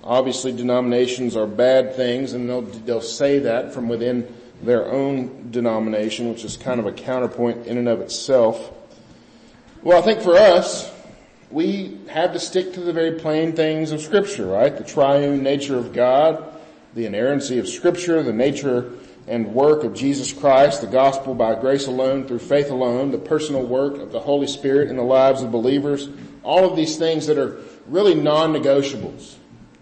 obviously 0.05 0.53
denominations 0.53 1.37
are 1.37 1.47
bad 1.47 1.97
things 1.97 2.33
and 2.33 2.49
they'll, 2.49 2.63
they'll 2.63 3.01
say 3.01 3.41
that 3.41 3.75
from 3.75 3.89
within 3.89 4.33
their 4.63 4.87
own 4.91 5.51
denomination, 5.51 6.29
which 6.29 6.45
is 6.45 6.57
kind 6.57 6.79
of 6.79 6.87
a 6.87 6.93
counterpoint 6.93 7.67
in 7.67 7.77
and 7.77 7.89
of 7.89 8.01
itself. 8.01 8.73
Well, 9.83 9.99
I 9.99 10.03
think 10.03 10.21
for 10.21 10.37
us, 10.37 10.93
we 11.51 11.99
have 12.09 12.33
to 12.35 12.39
stick 12.39 12.75
to 12.75 12.81
the 12.81 12.93
very 12.93 13.19
plain 13.19 13.55
things 13.55 13.91
of 13.91 14.01
scripture, 14.01 14.47
right? 14.47 14.77
The 14.77 14.85
triune 14.85 15.43
nature 15.43 15.77
of 15.77 15.93
God, 15.93 16.45
the 16.95 17.07
inerrancy 17.07 17.59
of 17.59 17.69
scripture, 17.69 18.23
the 18.23 18.33
nature 18.33 18.93
and 19.27 19.55
work 19.55 19.85
of 19.85 19.95
Jesus 19.95 20.33
Christ, 20.33 20.81
the 20.81 20.87
gospel 20.87 21.35
by 21.35 21.55
grace 21.55 21.87
alone, 21.87 22.27
through 22.27 22.41
faith 22.41 22.71
alone, 22.71 23.11
the 23.11 23.19
personal 23.19 23.65
work 23.65 23.99
of 23.99 24.13
the 24.13 24.21
Holy 24.21 24.47
Spirit 24.47 24.89
in 24.89 24.97
the 24.97 25.03
lives 25.03 25.43
of 25.43 25.53
believers, 25.53 26.09
all 26.43 26.69
of 26.69 26.77
these 26.77 26.97
things 26.97 27.27
that 27.27 27.39
are 27.39 27.59
really 27.87 28.15
non-negotiables 28.15 29.37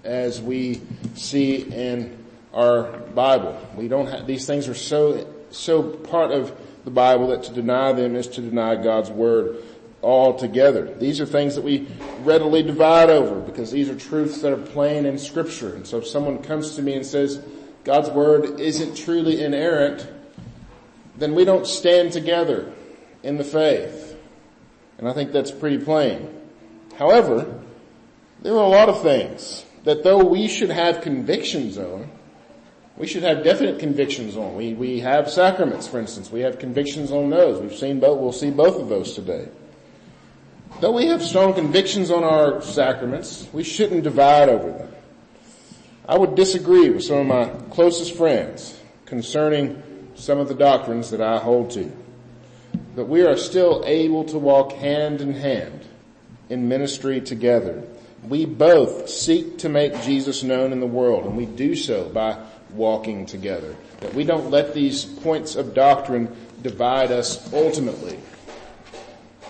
as 0.05 0.41
we 0.41 0.81
see 1.15 1.63
in 1.63 2.25
our 2.53 2.85
Bible. 3.15 3.59
We 3.77 3.89
don't 3.89 4.07
have, 4.07 4.27
these 4.27 4.47
things 4.47 4.69
are 4.69 4.75
so, 4.75 5.27
so 5.51 5.83
part 5.83 6.31
of 6.31 6.59
the 6.85 6.91
Bible 6.91 7.29
that 7.29 7.45
to 7.45 7.53
deny 7.53 7.93
them 7.93 8.17
is 8.17 8.27
to 8.29 8.41
deny 8.41 8.77
God's 8.77 9.11
Word 9.11 9.63
altogether. 10.03 10.95
These 10.95 11.21
are 11.21 11.27
things 11.27 11.55
that 11.57 11.63
we 11.63 11.89
readily 12.23 12.63
divide 12.63 13.11
over 13.11 13.41
because 13.41 13.71
these 13.71 13.89
are 13.89 13.97
truths 13.97 14.41
that 14.43 14.53
are 14.53 14.57
plain 14.57 15.07
in 15.07 15.19
scripture. 15.19 15.75
And 15.75 15.87
so 15.87 15.99
if 15.99 16.07
someone 16.07 16.43
comes 16.43 16.77
to 16.77 16.83
me 16.83 16.95
and 16.95 17.05
says, 17.05 17.43
God's 17.89 18.11
word 18.11 18.61
isn't 18.61 18.99
truly 18.99 19.43
inerrant, 19.43 20.07
then 21.17 21.35
we 21.35 21.47
don't 21.47 21.67
stand 21.67 22.13
together 22.13 22.71
in 23.23 23.39
the 23.39 23.45
faith. 23.45 24.15
And 24.99 25.09
I 25.09 25.15
think 25.15 25.33
that's 25.33 25.51
pretty 25.51 25.79
plain. 25.79 26.39
However, 26.99 27.63
there 28.43 28.53
are 28.53 28.63
a 28.63 28.69
lot 28.69 28.91
of 28.91 29.01
things 29.01 29.65
that 29.85 30.05
though 30.05 30.23
we 30.23 30.49
should 30.49 30.69
have 30.69 31.01
convictions 31.01 31.79
on, 31.79 32.11
we 32.99 33.07
should 33.07 33.23
have 33.23 33.43
definite 33.43 33.79
convictions 33.79 34.37
on. 34.37 34.55
We, 34.55 34.75
we 34.75 35.01
have 35.01 35.31
sacraments, 35.31 35.89
for 35.89 35.99
instance. 35.99 36.31
We 36.31 36.41
have 36.41 36.59
convictions 36.59 37.11
on 37.11 37.31
those. 37.31 37.59
We've 37.59 37.75
seen 37.75 38.01
both, 38.01 38.19
we'll 38.19 38.33
see 38.33 38.51
both 38.51 38.79
of 38.79 38.91
those 38.91 39.15
today. 39.15 39.49
Though 40.83 40.93
we 40.93 41.07
have 41.07 41.23
strong 41.23 41.55
convictions 41.55 42.11
on 42.11 42.23
our 42.23 42.61
sacraments, 42.61 43.49
we 43.55 43.65
shouldn't 43.65 44.03
divide 44.03 44.51
over 44.51 44.73
them. 44.73 44.95
I 46.09 46.17
would 46.17 46.37
disagree 46.37 46.89
with 46.89 47.05
some 47.05 47.19
of 47.19 47.27
my 47.27 47.75
closest 47.75 48.17
friends 48.17 48.81
concerning 49.05 49.83
some 50.15 50.39
of 50.39 50.49
the 50.49 50.55
doctrines 50.55 51.11
that 51.11 51.21
I 51.21 51.37
hold 51.37 51.71
to. 51.73 51.93
But 52.97 53.09
we 53.09 53.27
are 53.27 53.37
still 53.37 53.85
able 53.85 54.25
to 54.25 54.39
walk 54.39 54.73
hand 54.73 55.21
in 55.21 55.35
hand 55.35 55.85
in 56.49 56.67
ministry 56.67 57.21
together. 57.21 57.85
We 58.27 58.47
both 58.47 59.11
seek 59.11 59.59
to 59.59 59.69
make 59.69 60.01
Jesus 60.03 60.43
known 60.43 60.73
in 60.73 60.81
the 60.81 60.87
world 60.87 61.27
and 61.27 61.37
we 61.37 61.45
do 61.45 61.77
so 61.77 62.09
by 62.09 62.43
walking 62.71 63.27
together. 63.27 63.77
That 64.01 64.15
we 64.15 64.25
don't 64.25 64.51
let 64.51 64.73
these 64.73 65.05
points 65.05 65.57
of 65.57 65.75
doctrine 65.75 66.35
divide 66.63 67.13
us 67.13 67.53
ultimately. 67.53 68.19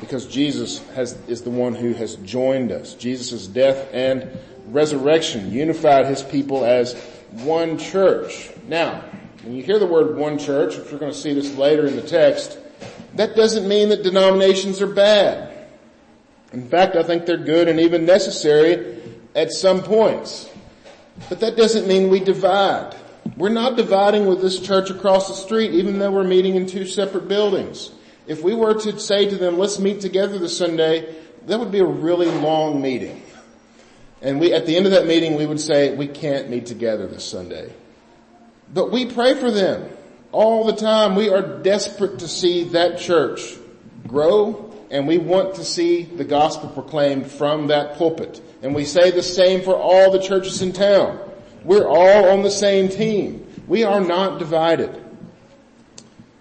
Because 0.00 0.26
Jesus 0.26 0.86
has, 0.90 1.18
is 1.26 1.42
the 1.42 1.50
one 1.50 1.74
who 1.74 1.92
has 1.94 2.16
joined 2.16 2.72
us. 2.72 2.94
Jesus' 2.94 3.46
death 3.46 3.88
and 3.92 4.28
resurrection 4.68 5.50
unified 5.50 6.06
his 6.06 6.22
people 6.22 6.64
as 6.64 6.94
one 7.32 7.78
church. 7.78 8.50
Now, 8.66 9.02
when 9.42 9.54
you 9.54 9.62
hear 9.62 9.78
the 9.78 9.86
word 9.86 10.16
one 10.16 10.38
church, 10.38 10.76
which 10.76 10.90
we're 10.92 10.98
going 10.98 11.12
to 11.12 11.18
see 11.18 11.32
this 11.32 11.56
later 11.56 11.86
in 11.86 11.96
the 11.96 12.02
text, 12.02 12.58
that 13.14 13.34
doesn't 13.34 13.66
mean 13.66 13.88
that 13.88 14.02
denominations 14.02 14.80
are 14.80 14.86
bad. 14.86 15.66
In 16.52 16.68
fact, 16.68 16.96
I 16.96 17.02
think 17.02 17.26
they're 17.26 17.36
good 17.36 17.68
and 17.68 17.80
even 17.80 18.06
necessary 18.06 19.00
at 19.34 19.52
some 19.52 19.82
points. 19.82 20.48
But 21.28 21.40
that 21.40 21.56
doesn't 21.56 21.86
mean 21.86 22.10
we 22.10 22.20
divide. 22.20 22.94
We're 23.36 23.48
not 23.50 23.76
dividing 23.76 24.26
with 24.26 24.40
this 24.40 24.60
church 24.60 24.90
across 24.90 25.28
the 25.28 25.34
street, 25.34 25.72
even 25.72 25.98
though 25.98 26.10
we're 26.10 26.24
meeting 26.24 26.54
in 26.54 26.66
two 26.66 26.86
separate 26.86 27.28
buildings. 27.28 27.90
If 28.28 28.42
we 28.42 28.54
were 28.54 28.74
to 28.74 29.00
say 29.00 29.28
to 29.28 29.36
them, 29.36 29.58
let's 29.58 29.78
meet 29.78 30.00
together 30.00 30.38
this 30.38 30.56
Sunday, 30.56 31.16
that 31.46 31.58
would 31.58 31.72
be 31.72 31.80
a 31.80 31.84
really 31.86 32.26
long 32.26 32.80
meeting. 32.80 33.22
And 34.20 34.38
we, 34.38 34.52
at 34.52 34.66
the 34.66 34.76
end 34.76 34.86
of 34.86 34.92
that 34.92 35.06
meeting, 35.06 35.36
we 35.36 35.46
would 35.46 35.60
say, 35.60 35.96
we 35.96 36.06
can't 36.06 36.50
meet 36.50 36.66
together 36.66 37.06
this 37.06 37.24
Sunday. 37.24 37.72
But 38.72 38.92
we 38.92 39.06
pray 39.06 39.34
for 39.34 39.50
them 39.50 39.88
all 40.30 40.64
the 40.64 40.76
time. 40.76 41.16
We 41.16 41.30
are 41.30 41.40
desperate 41.40 42.18
to 42.18 42.28
see 42.28 42.64
that 42.64 42.98
church 42.98 43.56
grow 44.06 44.68
and 44.90 45.06
we 45.06 45.18
want 45.18 45.56
to 45.56 45.64
see 45.64 46.02
the 46.02 46.24
gospel 46.24 46.68
proclaimed 46.68 47.30
from 47.30 47.68
that 47.68 47.96
pulpit. 47.96 48.40
And 48.62 48.74
we 48.74 48.84
say 48.84 49.10
the 49.10 49.22
same 49.22 49.62
for 49.62 49.74
all 49.74 50.10
the 50.10 50.20
churches 50.20 50.62
in 50.62 50.72
town. 50.72 51.18
We're 51.64 51.86
all 51.86 52.30
on 52.30 52.42
the 52.42 52.50
same 52.50 52.88
team. 52.88 53.46
We 53.66 53.84
are 53.84 54.00
not 54.00 54.38
divided. 54.38 55.04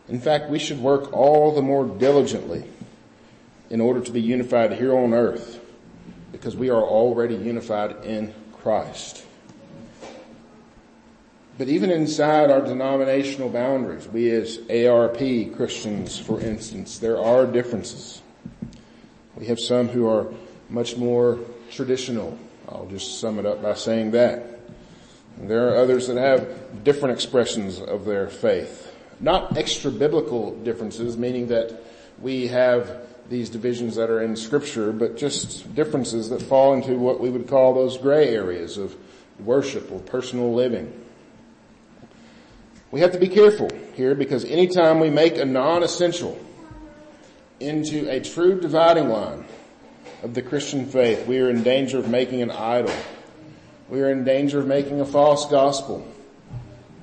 In 0.10 0.20
fact, 0.20 0.50
we 0.50 0.60
should 0.60 0.80
work 0.80 1.12
all 1.14 1.54
the 1.54 1.62
more 1.62 1.86
diligently 1.86 2.64
in 3.70 3.82
order 3.82 4.00
to 4.00 4.12
be 4.12 4.22
unified 4.22 4.74
here 4.74 4.98
on 4.98 5.14
earth 5.14 5.60
because 6.32 6.56
we 6.56 6.70
are 6.70 6.82
already 6.82 7.36
unified 7.36 8.06
in 8.06 8.34
Christ. 8.54 9.26
But 11.58 11.68
even 11.68 11.90
inside 11.90 12.52
our 12.52 12.62
denominational 12.62 13.50
boundaries, 13.50 14.08
we 14.08 14.30
as 14.30 14.60
ARP 14.70 15.56
Christians, 15.56 16.20
for 16.20 16.40
instance, 16.40 17.00
there 17.00 17.18
are 17.20 17.48
differences. 17.48 18.22
We 19.36 19.48
have 19.48 19.60
some 19.60 19.88
who 19.88 20.08
are 20.08 20.32
much 20.70 20.98
more 20.98 21.40
traditional. 21.72 22.38
I'll 22.70 22.86
just 22.86 23.20
sum 23.20 23.40
it 23.40 23.46
up 23.46 23.64
by 23.64 23.74
saying 23.74 24.12
that. 24.12 24.60
And 25.38 25.50
there 25.50 25.70
are 25.70 25.78
others 25.78 26.08
that 26.08 26.18
have 26.18 26.84
different 26.84 27.16
expressions 27.16 27.80
of 27.80 28.06
their 28.06 28.28
faith. 28.28 28.87
Not 29.20 29.58
extra 29.58 29.92
biblical 29.92 30.56
differences, 30.58 31.18
meaning 31.18 31.48
that 31.48 31.84
we 32.20 32.48
have 32.48 33.02
these 33.30 33.50
divisions 33.50 33.96
that 33.96 34.10
are 34.10 34.22
in 34.22 34.36
scripture, 34.36 34.92
but 34.92 35.18
just 35.18 35.74
differences 35.76 36.30
that 36.30 36.42
fall 36.42 36.74
into 36.74 36.98
what 36.98 37.20
we 37.20 37.30
would 37.30 37.48
call 37.48 37.74
those 37.74 37.98
gray 37.98 38.30
areas 38.30 38.78
of 38.78 38.96
worship 39.40 39.92
or 39.92 40.00
personal 40.00 40.54
living. 40.54 40.92
We 42.90 43.02
have 43.02 43.12
to 43.12 43.20
be 43.20 43.28
careful 43.28 43.70
here 43.96 44.16
because 44.16 44.46
anytime 44.46 45.00
we 45.00 45.10
make 45.10 45.38
a 45.38 45.46
non-essential 45.46 46.40
into 47.60 48.10
a 48.10 48.22
true 48.22 48.62
dividing 48.62 49.10
line 49.10 49.46
of 50.24 50.34
the 50.34 50.42
Christian 50.42 50.86
faith, 50.86 51.28
we 51.28 51.40
are 51.40 51.50
in 51.50 51.64
danger 51.64 51.98
of 51.98 52.08
making 52.08 52.42
an 52.42 52.52
idol 52.52 52.94
we 53.90 54.02
are 54.02 54.12
in 54.12 54.24
danger 54.24 54.60
of 54.60 54.68
making 54.68 55.00
a 55.00 55.06
false 55.06 55.46
gospel. 55.46 56.06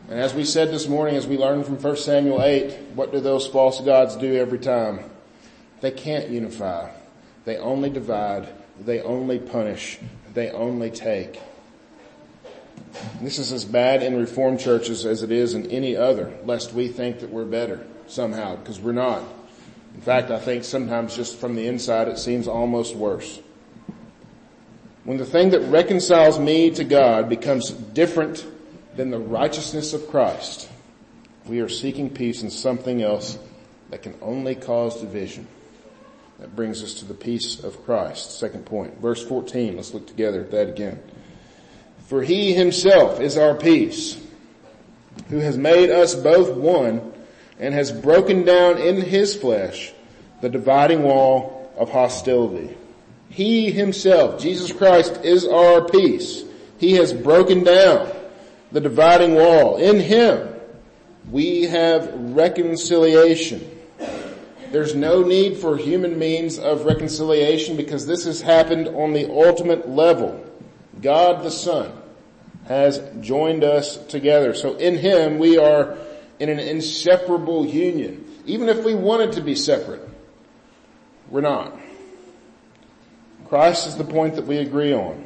And 0.09 0.21
as 0.21 0.35
we 0.35 0.45
said 0.45 0.71
this 0.71 0.87
morning, 0.87 1.17
as 1.17 1.27
we 1.27 1.39
learned 1.39 1.65
from 1.65 1.81
1 1.81 1.97
Samuel 1.97 2.43
8, 2.43 2.73
what 2.95 3.11
do 3.11 3.21
those 3.21 3.47
false 3.47 3.81
gods 3.81 4.17
do 4.17 4.37
every 4.37 4.59
time? 4.59 5.01
They 5.81 5.91
can't 5.91 6.29
unify. 6.29 6.91
They 7.47 7.57
only 7.57 7.89
divide. 7.89 8.49
They 8.81 9.01
only 9.01 9.39
punish. 9.39 9.99
They 10.35 10.51
only 10.51 10.91
take. 10.91 11.41
This 13.23 13.39
is 13.39 13.51
as 13.51 13.65
bad 13.65 14.03
in 14.03 14.17
Reformed 14.17 14.61
churches 14.61 15.07
as 15.07 15.23
it 15.23 15.33
is 15.33 15.55
in 15.55 15.71
any 15.71 15.97
other, 15.97 16.33
lest 16.45 16.75
we 16.75 16.89
think 16.89 17.21
that 17.21 17.31
we're 17.31 17.45
better 17.45 17.87
somehow, 18.07 18.57
because 18.57 18.81
we're 18.81 18.93
not. 18.93 19.23
In 19.95 20.01
fact, 20.03 20.31
I 20.31 20.39
think 20.39 20.65
sometimes 20.65 21.17
just 21.17 21.39
from 21.39 21.55
the 21.55 21.67
inside 21.67 22.09
it 22.09 22.19
seems 22.19 22.47
almost 22.47 22.95
worse. 22.95 23.41
When 25.05 25.17
the 25.17 25.25
thing 25.25 25.51
that 25.51 25.61
reconciles 25.61 26.39
me 26.39 26.71
to 26.73 26.85
God 26.85 27.29
becomes 27.29 27.71
different 27.71 28.45
than 28.97 29.11
the 29.11 29.19
righteousness 29.19 29.93
of 29.93 30.09
Christ, 30.09 30.69
we 31.47 31.61
are 31.61 31.69
seeking 31.69 32.11
peace 32.11 32.43
in 32.43 32.51
something 32.51 33.03
else 33.03 33.39
that 33.91 34.03
can 34.03 34.15
only 34.23 34.55
cause 34.55 35.01
division. 35.01 35.47
That 36.39 36.57
brings 36.57 36.83
us 36.83 36.95
to 36.95 37.05
the 37.05 37.15
peace 37.15 37.63
of 37.63 37.85
Christ. 37.85 38.39
Second 38.39 38.67
point. 38.67 38.99
Verse 38.99 39.25
14. 39.27 39.77
Let's 39.77 39.95
look 39.95 40.07
together 40.07 40.41
at 40.41 40.51
that 40.51 40.69
again. 40.69 41.01
For 42.07 42.23
he 42.23 42.53
himself 42.53 43.21
is 43.21 43.39
our 43.39 43.55
peace, 43.55 44.21
who 45.29 45.39
has 45.39 45.57
made 45.57 45.91
us 45.91 46.15
both 46.15 46.57
one 46.57 47.13
and 47.59 47.73
has 47.73 47.93
broken 47.93 48.45
down 48.45 48.79
in 48.79 49.01
his 49.01 49.35
flesh 49.35 49.93
the 50.41 50.49
dividing 50.49 51.03
wall 51.03 51.73
of 51.77 51.91
hostility 51.91 52.77
he 53.35 53.73
himself, 53.73 54.41
Jesus 54.41 54.73
Christ, 54.73 55.25
is 55.25 55.45
our 55.45 55.85
peace. 55.89 56.45
He 56.79 56.93
has 56.93 57.13
broken 57.13 57.65
down 57.65 58.09
the 58.75 58.81
dividing 58.81 59.37
wall. 59.37 59.77
In 59.77 60.01
him, 60.01 60.49
we 61.31 61.63
have 61.63 62.13
reconciliation. 62.13 63.71
There's 64.73 64.97
no 64.97 65.23
need 65.23 65.59
for 65.59 65.77
human 65.77 66.19
means 66.19 66.59
of 66.59 66.85
reconciliation 66.85 67.77
because 67.77 68.05
this 68.05 68.25
has 68.25 68.41
happened 68.41 68.89
on 68.89 69.13
the 69.13 69.31
ultimate 69.31 69.89
level. 69.89 70.45
God 71.01 71.45
the 71.45 71.53
Son 71.53 71.93
has 72.67 73.01
joined 73.21 73.63
us 73.63 73.97
together. 74.09 74.55
So 74.55 74.75
in 74.75 74.99
Him 74.99 75.39
we 75.39 75.57
are 75.57 75.97
in 76.41 76.49
an 76.49 76.59
inseparable 76.59 77.65
union. 77.65 78.25
Even 78.45 78.69
if 78.69 78.85
we 78.85 78.97
wanted 78.97 79.33
to 79.33 79.41
be 79.41 79.55
separate, 79.55 80.03
we're 81.31 81.43
not. 81.43 81.79
Christ 83.49 83.87
is 83.87 83.97
the 83.97 84.05
point 84.05 84.35
that 84.35 84.47
we 84.47 84.59
agree 84.59 84.93
on, 84.93 85.25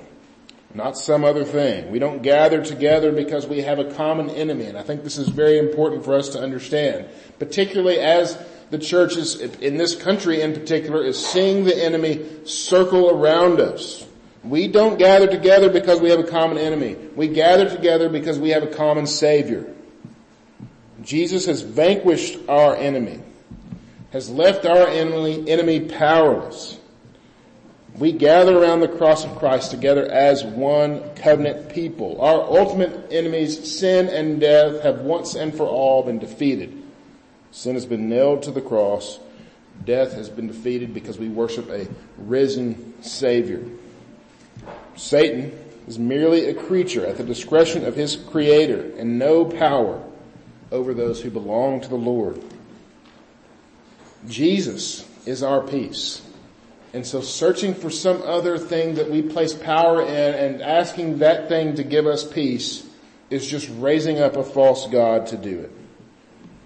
not 0.74 0.96
some 0.96 1.24
other 1.24 1.44
thing. 1.44 1.90
We 1.90 1.98
don't 1.98 2.22
gather 2.22 2.62
together 2.62 3.10
because 3.12 3.46
we 3.46 3.62
have 3.62 3.78
a 3.78 3.92
common 3.94 4.30
enemy, 4.30 4.66
and 4.66 4.76
I 4.76 4.82
think 4.82 5.02
this 5.02 5.18
is 5.18 5.28
very 5.28 5.58
important 5.58 6.04
for 6.04 6.14
us 6.14 6.28
to 6.30 6.40
understand, 6.40 7.08
particularly 7.38 7.98
as 7.98 8.38
the 8.70 8.78
churches 8.78 9.40
in 9.40 9.78
this 9.78 9.94
country 9.94 10.42
in 10.42 10.52
particular 10.52 11.02
is 11.02 11.24
seeing 11.24 11.64
the 11.64 11.84
enemy 11.84 12.24
circle 12.44 13.10
around 13.10 13.60
us. 13.60 14.04
We 14.44 14.68
don't 14.68 14.98
gather 14.98 15.26
together 15.26 15.70
because 15.70 16.00
we 16.00 16.10
have 16.10 16.20
a 16.20 16.24
common 16.24 16.58
enemy. 16.58 16.96
We 17.16 17.28
gather 17.28 17.68
together 17.68 18.08
because 18.08 18.38
we 18.38 18.50
have 18.50 18.62
a 18.62 18.68
common 18.68 19.06
savior. 19.06 19.74
Jesus 21.02 21.46
has 21.46 21.62
vanquished 21.62 22.38
our 22.48 22.76
enemy, 22.76 23.20
has 24.12 24.28
left 24.30 24.66
our 24.66 24.86
enemy, 24.86 25.48
enemy 25.48 25.80
powerless. 25.80 26.77
We 27.98 28.12
gather 28.12 28.56
around 28.56 28.80
the 28.80 28.88
cross 28.88 29.24
of 29.24 29.36
Christ 29.38 29.72
together 29.72 30.06
as 30.06 30.44
one 30.44 31.14
covenant 31.16 31.70
people. 31.70 32.20
Our 32.20 32.40
ultimate 32.40 33.08
enemies, 33.10 33.76
sin 33.76 34.08
and 34.08 34.40
death, 34.40 34.82
have 34.82 35.00
once 35.00 35.34
and 35.34 35.52
for 35.52 35.66
all 35.66 36.04
been 36.04 36.20
defeated. 36.20 36.80
Sin 37.50 37.74
has 37.74 37.86
been 37.86 38.08
nailed 38.08 38.44
to 38.44 38.52
the 38.52 38.60
cross. 38.60 39.18
Death 39.84 40.12
has 40.12 40.28
been 40.28 40.46
defeated 40.46 40.94
because 40.94 41.18
we 41.18 41.28
worship 41.28 41.68
a 41.70 41.88
risen 42.18 43.02
Savior. 43.02 43.64
Satan 44.94 45.52
is 45.88 45.98
merely 45.98 46.46
a 46.46 46.54
creature 46.54 47.04
at 47.04 47.16
the 47.16 47.24
discretion 47.24 47.84
of 47.84 47.96
his 47.96 48.14
creator 48.14 48.92
and 48.96 49.18
no 49.18 49.44
power 49.44 50.04
over 50.70 50.94
those 50.94 51.20
who 51.20 51.30
belong 51.30 51.80
to 51.80 51.88
the 51.88 51.96
Lord. 51.96 52.40
Jesus 54.28 55.08
is 55.26 55.42
our 55.42 55.62
peace. 55.62 56.22
And 56.94 57.06
so 57.06 57.20
searching 57.20 57.74
for 57.74 57.90
some 57.90 58.22
other 58.22 58.58
thing 58.58 58.94
that 58.94 59.10
we 59.10 59.22
place 59.22 59.52
power 59.52 60.02
in 60.02 60.08
and 60.08 60.62
asking 60.62 61.18
that 61.18 61.48
thing 61.48 61.74
to 61.76 61.84
give 61.84 62.06
us 62.06 62.24
peace 62.24 62.86
is 63.30 63.46
just 63.46 63.70
raising 63.76 64.20
up 64.20 64.36
a 64.36 64.42
false 64.42 64.86
God 64.88 65.26
to 65.28 65.36
do 65.36 65.60
it. 65.60 65.70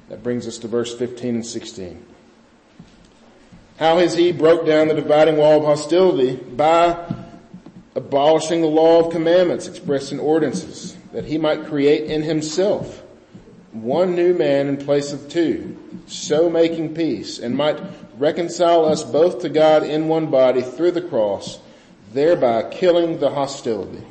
That 0.09 0.23
brings 0.23 0.47
us 0.47 0.59
to 0.59 0.69
verse 0.69 0.97
15 0.97 1.37
and 1.37 1.47
16. 1.47 2.07
How 3.79 3.99
has 3.99 4.15
he 4.15 4.31
broke 4.31 4.65
down 4.65 4.89
the 4.89 4.95
dividing 4.95 5.39
wall 5.39 5.59
of 5.59 5.65
hostility 5.65 6.37
by 6.37 7.15
abolishing 7.97 8.61
the 8.61 8.69
law 8.69 9.05
of 9.05 9.13
commandments 9.13 9.67
expressed 9.67 10.13
in 10.13 10.21
ordinances 10.21 10.97
that 11.13 11.25
he 11.25 11.37
might 11.37 11.67
create 11.67 12.05
in 12.05 12.23
himself 12.23 13.02
one 13.73 14.15
new 14.15 14.35
man 14.35 14.69
in 14.69 14.77
place 14.77 15.13
of 15.13 15.29
two, 15.29 15.77
so 16.07 16.51
making 16.51 16.95
peace 16.95 17.39
and 17.39 17.57
might 17.57 17.81
reconcile 18.19 18.85
us 18.85 19.03
both 19.03 19.41
to 19.41 19.49
God 19.49 19.83
in 19.83 20.09
one 20.09 20.31
body 20.31 20.61
through 20.61 20.93
the 20.93 21.03
cross, 21.03 21.59
thereby 22.13 22.69
killing 22.71 23.19
the 23.19 23.31
hostility. 23.31 24.05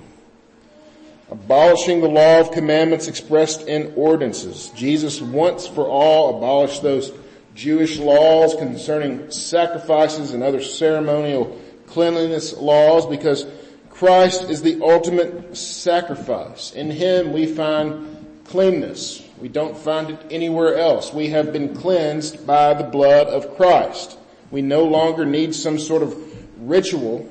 Abolishing 1.29 2.01
the 2.01 2.09
law 2.09 2.39
of 2.39 2.51
commandments 2.51 3.07
expressed 3.07 3.67
in 3.67 3.93
ordinances. 3.95 4.69
Jesus 4.75 5.21
once 5.21 5.67
for 5.67 5.87
all 5.87 6.37
abolished 6.37 6.81
those 6.81 7.11
Jewish 7.53 7.99
laws 7.99 8.55
concerning 8.55 9.31
sacrifices 9.31 10.33
and 10.33 10.41
other 10.41 10.61
ceremonial 10.61 11.57
cleanliness 11.87 12.57
laws 12.57 13.05
because 13.05 13.45
Christ 13.89 14.49
is 14.49 14.61
the 14.61 14.81
ultimate 14.81 15.55
sacrifice. 15.55 16.71
In 16.73 16.89
Him 16.89 17.31
we 17.31 17.45
find 17.45 18.41
cleanness. 18.45 19.23
We 19.41 19.47
don't 19.47 19.75
find 19.75 20.11
it 20.11 20.19
anywhere 20.29 20.77
else. 20.77 21.11
We 21.11 21.29
have 21.29 21.51
been 21.51 21.75
cleansed 21.75 22.45
by 22.45 22.75
the 22.75 22.83
blood 22.83 23.25
of 23.25 23.55
Christ. 23.57 24.17
We 24.51 24.61
no 24.61 24.85
longer 24.85 25.25
need 25.25 25.55
some 25.55 25.79
sort 25.79 26.03
of 26.03 26.15
ritual 26.59 27.27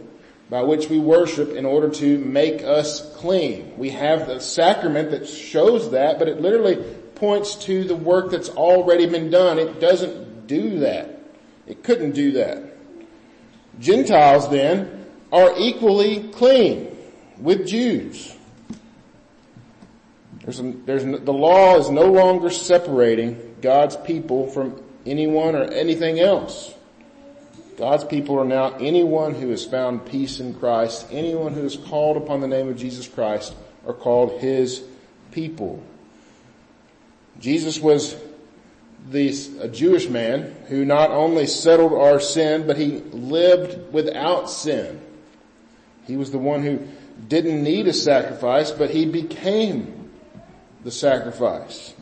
by 0.51 0.63
which 0.63 0.89
we 0.89 0.99
worship 0.99 1.51
in 1.51 1.65
order 1.65 1.89
to 1.89 2.19
make 2.19 2.63
us 2.65 3.15
clean. 3.17 3.75
We 3.79 3.91
have 3.91 4.27
the 4.27 4.41
sacrament 4.41 5.13
that 5.13 5.29
shows 5.29 5.93
that, 5.93 6.19
but 6.19 6.27
it 6.27 6.41
literally 6.41 6.77
points 7.15 7.55
to 7.67 7.85
the 7.85 7.95
work 7.95 8.33
that's 8.33 8.49
already 8.49 9.07
been 9.07 9.31
done. 9.31 9.61
It 9.61 9.79
doesn't 9.79 10.49
do 10.49 10.81
that. 10.81 11.21
It 11.69 11.85
couldn't 11.85 12.13
do 12.13 12.33
that. 12.33 12.65
Gentiles 13.79 14.51
then 14.51 15.07
are 15.33 15.55
equally 15.57 16.29
clean 16.31 16.97
with 17.39 17.69
Jews. 17.69 18.37
There's, 20.59 20.77
there's 20.87 21.05
the 21.05 21.33
law 21.33 21.79
is 21.79 21.91
no 21.91 22.07
longer 22.11 22.51
separating 22.51 23.57
God's 23.63 23.97
people 23.97 24.49
from 24.49 24.83
anyone 25.07 25.55
or 25.55 25.65
anything 25.65 26.19
else. 26.19 26.75
God's 27.77 28.05
people 28.05 28.39
are 28.39 28.45
now 28.45 28.75
anyone 28.75 29.35
who 29.35 29.51
has 29.51 29.65
found 29.65 30.07
peace 30.07 30.41
in 30.41 30.55
Christ, 30.55 31.07
anyone 31.11 31.55
who 31.55 31.63
has 31.63 31.77
called 31.77 32.17
upon 32.17 32.41
the 32.41 32.49
name 32.49 32.69
of 32.69 32.77
Jesus 32.77 33.07
Christ 33.09 33.55
are 33.87 33.95
called 33.95 34.41
his 34.41 34.83
people. 35.31 35.83
Jesus 37.39 37.81
was 37.81 38.17
this, 39.09 39.51
a 39.61 39.69
Jewish 39.69 40.09
man 40.09 40.55
who 40.67 40.85
not 40.85 41.11
only 41.11 41.47
settled 41.47 41.93
our 41.93 42.21
sin, 42.21 42.67
but 42.67 42.77
he 42.77 42.99
lived 43.13 43.93
without 43.93 44.51
sin. 44.51 45.01
He 46.07 46.17
was 46.17 46.33
the 46.33 46.39
one 46.39 46.63
who 46.63 46.87
didn't 47.29 47.63
need 47.63 47.87
a 47.87 47.93
sacrifice, 47.93 48.73
but 48.73 48.91
he 48.91 49.07
became 49.07 50.00
the 50.85 50.91
sacrifice. 50.91 51.95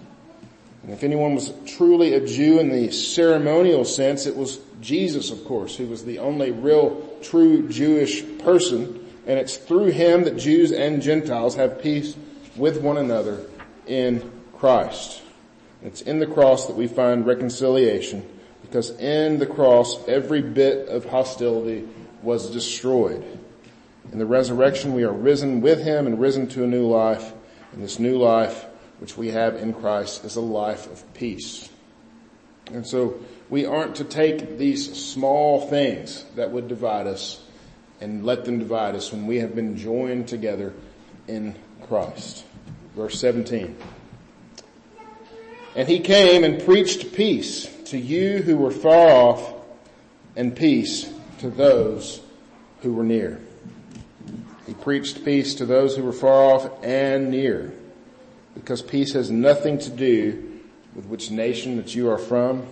And 0.82 0.92
if 0.92 1.04
anyone 1.04 1.34
was 1.34 1.52
truly 1.66 2.14
a 2.14 2.26
Jew 2.26 2.60
in 2.60 2.70
the 2.70 2.90
ceremonial 2.90 3.84
sense, 3.84 4.26
it 4.26 4.36
was 4.36 4.58
Jesus, 4.80 5.30
of 5.30 5.44
course, 5.44 5.76
who 5.76 5.86
was 5.86 6.04
the 6.04 6.18
only 6.18 6.50
real, 6.50 7.18
true 7.22 7.68
Jewish 7.68 8.24
person. 8.38 9.04
And 9.26 9.38
it's 9.38 9.56
through 9.56 9.86
him 9.86 10.24
that 10.24 10.38
Jews 10.38 10.72
and 10.72 11.02
Gentiles 11.02 11.56
have 11.56 11.82
peace 11.82 12.16
with 12.56 12.80
one 12.80 12.96
another 12.96 13.44
in 13.86 14.30
Christ. 14.56 15.22
It's 15.82 16.00
in 16.00 16.18
the 16.18 16.26
cross 16.26 16.66
that 16.66 16.76
we 16.76 16.88
find 16.88 17.26
reconciliation 17.26 18.26
because 18.62 18.90
in 18.98 19.38
the 19.38 19.46
cross 19.46 20.06
every 20.08 20.42
bit 20.42 20.88
of 20.88 21.04
hostility 21.04 21.86
was 22.22 22.50
destroyed. 22.50 23.24
In 24.10 24.18
the 24.18 24.26
resurrection 24.26 24.94
we 24.94 25.04
are 25.04 25.12
risen 25.12 25.60
with 25.60 25.82
him 25.82 26.06
and 26.06 26.20
risen 26.20 26.48
to 26.48 26.64
a 26.64 26.66
new 26.66 26.86
life. 26.86 27.32
And 27.72 27.82
this 27.82 27.98
new 27.98 28.16
life 28.18 28.64
which 28.98 29.16
we 29.16 29.28
have 29.28 29.56
in 29.56 29.72
Christ 29.72 30.24
is 30.24 30.36
a 30.36 30.40
life 30.40 30.90
of 30.90 31.14
peace. 31.14 31.68
And 32.72 32.86
so 32.86 33.20
we 33.48 33.64
aren't 33.64 33.96
to 33.96 34.04
take 34.04 34.58
these 34.58 34.96
small 34.96 35.68
things 35.68 36.24
that 36.36 36.50
would 36.50 36.68
divide 36.68 37.06
us 37.06 37.42
and 38.00 38.24
let 38.24 38.44
them 38.44 38.58
divide 38.58 38.94
us 38.94 39.12
when 39.12 39.26
we 39.26 39.38
have 39.38 39.54
been 39.54 39.76
joined 39.76 40.28
together 40.28 40.74
in 41.26 41.54
Christ. 41.86 42.44
Verse 42.94 43.18
17. 43.20 43.76
And 45.74 45.88
he 45.88 46.00
came 46.00 46.44
and 46.44 46.62
preached 46.64 47.14
peace 47.14 47.66
to 47.86 47.98
you 47.98 48.42
who 48.42 48.56
were 48.56 48.70
far 48.70 49.08
off 49.08 49.54
and 50.36 50.54
peace 50.54 51.10
to 51.38 51.50
those 51.50 52.20
who 52.82 52.92
were 52.92 53.04
near. 53.04 53.40
He 54.66 54.74
preached 54.74 55.24
peace 55.24 55.54
to 55.56 55.66
those 55.66 55.96
who 55.96 56.02
were 56.02 56.12
far 56.12 56.54
off 56.54 56.84
and 56.84 57.30
near 57.30 57.72
because 58.58 58.82
peace 58.82 59.12
has 59.12 59.30
nothing 59.30 59.78
to 59.78 59.90
do 59.90 60.60
with 60.94 61.06
which 61.06 61.30
nation 61.30 61.76
that 61.76 61.94
you 61.94 62.10
are 62.10 62.18
from 62.18 62.66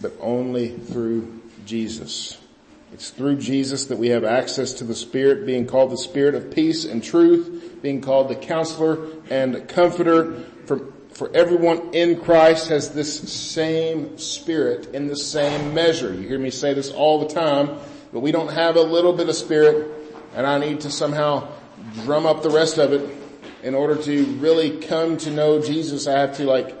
but 0.00 0.12
only 0.20 0.70
through 0.70 1.40
Jesus. 1.66 2.38
It's 2.92 3.10
through 3.10 3.36
Jesus 3.36 3.86
that 3.86 3.98
we 3.98 4.08
have 4.08 4.24
access 4.24 4.74
to 4.74 4.84
the 4.84 4.94
Spirit, 4.94 5.46
being 5.46 5.66
called 5.66 5.90
the 5.90 5.98
Spirit 5.98 6.34
of 6.34 6.50
peace 6.50 6.84
and 6.84 7.02
truth, 7.02 7.78
being 7.82 8.00
called 8.00 8.28
the 8.28 8.34
counselor 8.34 9.06
and 9.30 9.68
comforter. 9.68 10.40
For, 10.66 10.92
for 11.12 11.34
everyone 11.34 11.94
in 11.94 12.20
Christ 12.20 12.68
has 12.68 12.90
this 12.90 13.30
same 13.30 14.18
Spirit 14.18 14.94
in 14.94 15.06
the 15.06 15.16
same 15.16 15.74
measure. 15.74 16.12
You 16.12 16.26
hear 16.26 16.38
me 16.38 16.50
say 16.50 16.74
this 16.74 16.90
all 16.90 17.20
the 17.20 17.32
time, 17.32 17.78
but 18.12 18.20
we 18.20 18.32
don't 18.32 18.52
have 18.52 18.76
a 18.76 18.82
little 18.82 19.12
bit 19.12 19.28
of 19.28 19.36
Spirit 19.36 19.90
and 20.34 20.46
I 20.46 20.58
need 20.58 20.80
to 20.80 20.90
somehow 20.90 21.48
drum 22.04 22.26
up 22.26 22.42
the 22.42 22.50
rest 22.50 22.78
of 22.78 22.92
it 22.92 23.19
in 23.62 23.74
order 23.74 23.96
to 24.02 24.24
really 24.36 24.78
come 24.78 25.16
to 25.18 25.30
know 25.30 25.60
Jesus. 25.60 26.06
I 26.06 26.18
have 26.18 26.36
to 26.36 26.44
like 26.44 26.76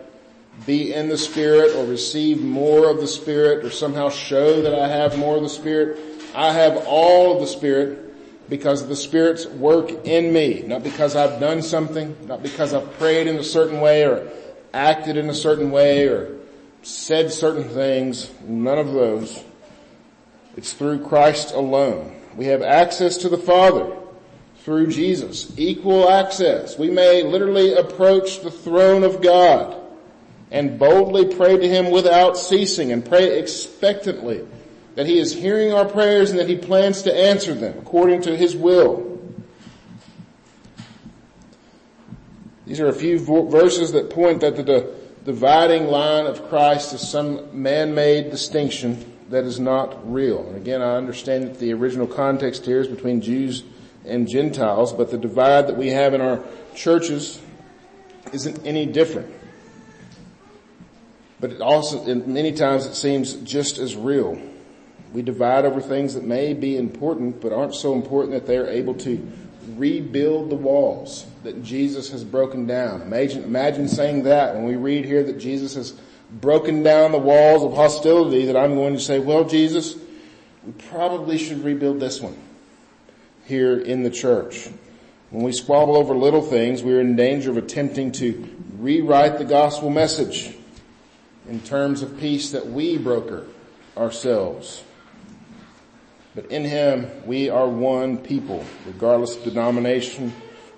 be 0.66 0.92
in 0.92 1.08
the 1.08 1.18
Spirit 1.18 1.74
or 1.76 1.86
receive 1.86 2.42
more 2.42 2.90
of 2.90 2.98
the 2.98 3.06
Spirit 3.06 3.64
or 3.64 3.70
somehow 3.70 4.08
show 4.08 4.62
that 4.62 4.74
I 4.74 4.88
have 4.88 5.18
more 5.18 5.36
of 5.36 5.42
the 5.42 5.48
Spirit. 5.48 5.98
I 6.34 6.52
have 6.52 6.84
all 6.86 7.34
of 7.34 7.40
the 7.40 7.46
Spirit 7.46 8.48
because 8.48 8.82
of 8.82 8.88
the 8.88 8.96
Spirit's 8.96 9.46
work 9.46 9.90
in 10.04 10.32
me, 10.32 10.62
not 10.66 10.82
because 10.82 11.16
I've 11.16 11.40
done 11.40 11.62
something, 11.62 12.16
not 12.26 12.42
because 12.42 12.74
I've 12.74 12.92
prayed 12.98 13.26
in 13.26 13.36
a 13.36 13.44
certain 13.44 13.80
way 13.80 14.04
or 14.04 14.30
acted 14.72 15.16
in 15.16 15.30
a 15.30 15.34
certain 15.34 15.70
way 15.70 16.08
or 16.08 16.36
said 16.82 17.32
certain 17.32 17.68
things, 17.68 18.30
none 18.42 18.78
of 18.78 18.92
those. 18.92 19.44
It's 20.56 20.72
through 20.72 21.06
Christ 21.06 21.54
alone. 21.54 22.16
We 22.36 22.46
have 22.46 22.62
access 22.62 23.16
to 23.18 23.28
the 23.28 23.38
Father 23.38 23.96
through 24.60 24.88
Jesus. 24.88 25.52
Equal 25.56 26.08
access. 26.08 26.78
We 26.78 26.90
may 26.90 27.22
literally 27.22 27.74
approach 27.74 28.40
the 28.40 28.50
throne 28.50 29.04
of 29.04 29.22
God 29.22 29.76
and 30.50 30.78
boldly 30.78 31.34
pray 31.34 31.56
to 31.56 31.68
Him 31.68 31.90
without 31.90 32.36
ceasing 32.36 32.92
and 32.92 33.04
pray 33.04 33.38
expectantly 33.38 34.46
that 34.96 35.06
He 35.06 35.18
is 35.18 35.32
hearing 35.32 35.72
our 35.72 35.86
prayers 35.86 36.30
and 36.30 36.38
that 36.38 36.48
He 36.48 36.56
plans 36.56 37.02
to 37.02 37.14
answer 37.14 37.54
them 37.54 37.78
according 37.78 38.22
to 38.22 38.36
His 38.36 38.56
will. 38.56 39.06
These 42.66 42.80
are 42.80 42.88
a 42.88 42.92
few 42.92 43.18
verses 43.18 43.92
that 43.92 44.10
point 44.10 44.42
that 44.42 44.56
the 44.56 44.94
dividing 45.24 45.86
line 45.86 46.26
of 46.26 46.48
Christ 46.48 46.92
is 46.92 47.08
some 47.08 47.62
man-made 47.62 48.30
distinction 48.30 49.04
that 49.30 49.44
is 49.44 49.58
not 49.58 50.12
real. 50.12 50.46
And 50.46 50.56
again, 50.56 50.82
I 50.82 50.96
understand 50.96 51.44
that 51.44 51.58
the 51.58 51.72
original 51.72 52.06
context 52.06 52.66
here 52.66 52.80
is 52.80 52.88
between 52.88 53.20
Jews 53.20 53.64
and 54.04 54.28
Gentiles, 54.28 54.92
but 54.92 55.10
the 55.10 55.18
divide 55.18 55.66
that 55.68 55.76
we 55.76 55.88
have 55.88 56.14
in 56.14 56.20
our 56.20 56.42
churches 56.74 57.40
isn't 58.32 58.66
any 58.66 58.86
different 58.86 59.32
but 61.40 61.52
it 61.52 61.60
also, 61.62 62.04
many 62.14 62.52
times 62.52 62.84
it 62.84 62.94
seems 62.94 63.34
just 63.34 63.78
as 63.78 63.96
real. 63.96 64.40
We 65.12 65.22
divide 65.22 65.64
over 65.64 65.80
things 65.80 66.14
that 66.14 66.22
may 66.22 66.52
be 66.52 66.76
important, 66.76 67.40
but 67.40 67.52
aren't 67.52 67.74
so 67.74 67.94
important 67.94 68.32
that 68.32 68.46
they're 68.46 68.68
able 68.68 68.94
to 68.96 69.26
rebuild 69.76 70.50
the 70.50 70.56
walls 70.56 71.26
that 71.42 71.62
Jesus 71.64 72.10
has 72.10 72.24
broken 72.24 72.66
down. 72.66 73.00
Imagine, 73.02 73.42
imagine 73.42 73.88
saying 73.88 74.24
that 74.24 74.54
when 74.54 74.64
we 74.64 74.76
read 74.76 75.06
here 75.06 75.22
that 75.24 75.38
Jesus 75.38 75.74
has 75.74 75.92
broken 76.30 76.82
down 76.82 77.12
the 77.12 77.18
walls 77.18 77.64
of 77.64 77.72
hostility 77.72 78.46
that 78.46 78.56
I'm 78.56 78.74
going 78.74 78.94
to 78.94 79.00
say, 79.00 79.18
well, 79.18 79.44
Jesus, 79.44 79.96
we 80.64 80.72
probably 80.90 81.38
should 81.38 81.64
rebuild 81.64 82.00
this 82.00 82.20
one 82.20 82.36
here 83.46 83.78
in 83.78 84.02
the 84.02 84.10
church. 84.10 84.68
When 85.30 85.44
we 85.44 85.52
squabble 85.52 85.96
over 85.96 86.14
little 86.14 86.42
things, 86.42 86.82
we're 86.82 87.00
in 87.00 87.14
danger 87.14 87.50
of 87.50 87.56
attempting 87.56 88.12
to 88.12 88.48
rewrite 88.78 89.38
the 89.38 89.44
gospel 89.44 89.90
message 89.90 90.56
in 91.48 91.60
terms 91.60 92.02
of 92.02 92.18
peace 92.18 92.50
that 92.50 92.66
we 92.66 92.98
broker 92.98 93.46
ourselves. 93.96 94.82
But 96.34 96.46
in 96.46 96.64
Him, 96.64 97.10
we 97.26 97.50
are 97.50 97.68
one 97.68 98.18
people, 98.18 98.64
regardless 98.86 99.36
of 99.36 99.44
denomination, 99.44 100.32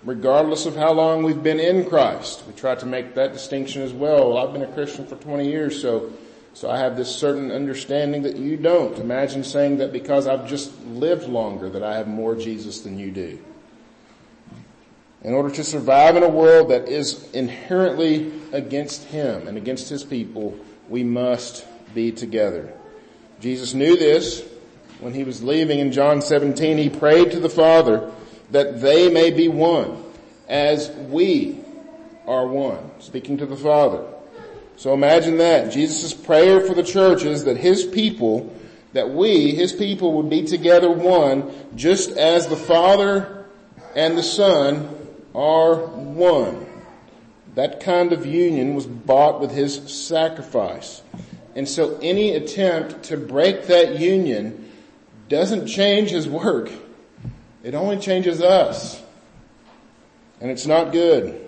regardless 0.05 0.66
of 0.66 0.77
how 0.77 0.92
long 0.92 1.22
we've 1.22 1.42
been 1.42 1.61
in 1.61 1.88
Christ. 1.88 2.42
We 2.46 2.55
try 2.55 2.75
to 2.75 2.87
make 2.87 3.14
that 3.14 3.33
distinction 3.33 3.83
as 3.83 3.92
well. 3.92 4.38
I've 4.38 4.53
been 4.53 4.62
a 4.62 4.72
Christian 4.72 5.07
for 5.07 5.16
20 5.16 5.46
years, 5.48 5.81
so, 5.81 6.11
so 6.55 6.71
I 6.71 6.79
have 6.79 6.97
this 6.97 7.15
certain 7.15 7.51
understanding 7.51 8.23
that 8.23 8.37
you 8.37 8.57
don't. 8.57 8.99
Imagine 8.99 9.43
saying 9.43 9.79
that 9.79 9.93
because 9.93 10.27
I've 10.27 10.49
just 10.49 10.79
lived 10.87 11.29
longer 11.29 11.71
that 11.71 11.83
I 11.83 11.97
have 11.97 12.09
more 12.09 12.35
Jesus 12.35 12.81
than 12.81 12.99
you 12.99 13.11
do. 13.11 13.38
In 15.23 15.35
order 15.35 15.51
to 15.51 15.65
survive 15.65 16.17
in 16.17 16.23
a 16.23 16.29
world 16.29 16.71
that 16.71 16.88
is 16.88 17.31
inherently 17.33 18.33
against 18.53 19.05
Him 19.05 19.47
and 19.49 19.57
against 19.57 19.88
His 19.88 20.05
people, 20.05 20.59
we 20.88 21.05
must 21.05 21.65
be 21.95 22.12
together. 22.12 22.73
Jesus 23.41 23.73
knew 23.73 23.97
this 23.97 24.47
when 25.01 25.15
He 25.15 25.25
was 25.25 25.43
leaving 25.43 25.79
in 25.79 25.93
John 25.93 26.21
17. 26.21 26.77
He 26.77 26.91
prayed 26.91 27.31
to 27.31 27.41
the 27.41 27.49
Father 27.49 28.11
that 28.51 28.81
they 28.81 29.11
may 29.11 29.31
be 29.31 29.49
one 29.49 30.03
as 30.49 30.91
we 30.91 31.59
are 32.27 32.47
one. 32.47 32.91
Speaking 33.01 33.38
to 33.38 33.47
the 33.47 33.57
Father. 33.57 34.12
So 34.77 34.95
imagine 34.95 35.39
that. 35.39 35.73
Jesus' 35.73 36.15
prayer 36.15 36.61
for 36.61 36.75
the 36.75 36.83
church 36.83 37.23
is 37.23 37.45
that 37.45 37.57
his 37.57 37.85
people, 37.85 38.55
that 38.93 39.11
we, 39.11 39.55
his 39.55 39.73
people 39.73 40.15
would 40.15 40.31
be 40.31 40.45
together 40.45 40.91
one, 40.91 41.53
just 41.77 42.11
as 42.11 42.49
the 42.49 42.57
Father 42.57 43.47
and 43.95 44.17
the 44.17 44.23
Son 44.23 44.89
are 45.35 45.77
one. 45.77 46.67
That 47.55 47.81
kind 47.81 48.13
of 48.13 48.25
union 48.25 48.75
was 48.75 48.87
bought 48.87 49.41
with 49.41 49.51
his 49.51 49.77
sacrifice. 49.93 51.03
And 51.55 51.69
so 51.69 51.99
any 52.01 52.35
attempt 52.35 53.05
to 53.05 53.17
break 53.17 53.67
that 53.67 53.99
union 53.99 54.71
doesn't 55.29 55.67
change 55.67 56.11
his 56.11 56.29
work. 56.29 56.71
It 57.63 57.75
only 57.75 57.99
changes 57.99 58.43
us. 58.43 59.01
And 60.41 60.51
it's 60.51 60.67
not 60.67 60.93
good. 60.93 61.41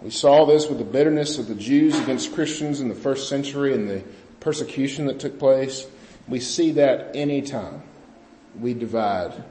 We 0.00 0.10
saw 0.10 0.44
this 0.44 0.68
with 0.68 0.78
the 0.78 0.84
bitterness 0.84 1.38
of 1.38 1.48
the 1.48 1.56
Jews 1.56 1.98
against 1.98 2.32
Christians 2.32 2.80
in 2.80 2.88
the 2.88 2.94
first 2.94 3.28
century 3.28 3.74
and 3.74 3.90
the 3.90 4.04
persecution 4.38 5.06
that 5.06 5.18
took 5.18 5.40
place. 5.40 5.88
We 6.28 6.38
see 6.38 6.70
that 6.72 7.16
anytime 7.16 7.82
we 8.60 8.74
divide 8.74 9.42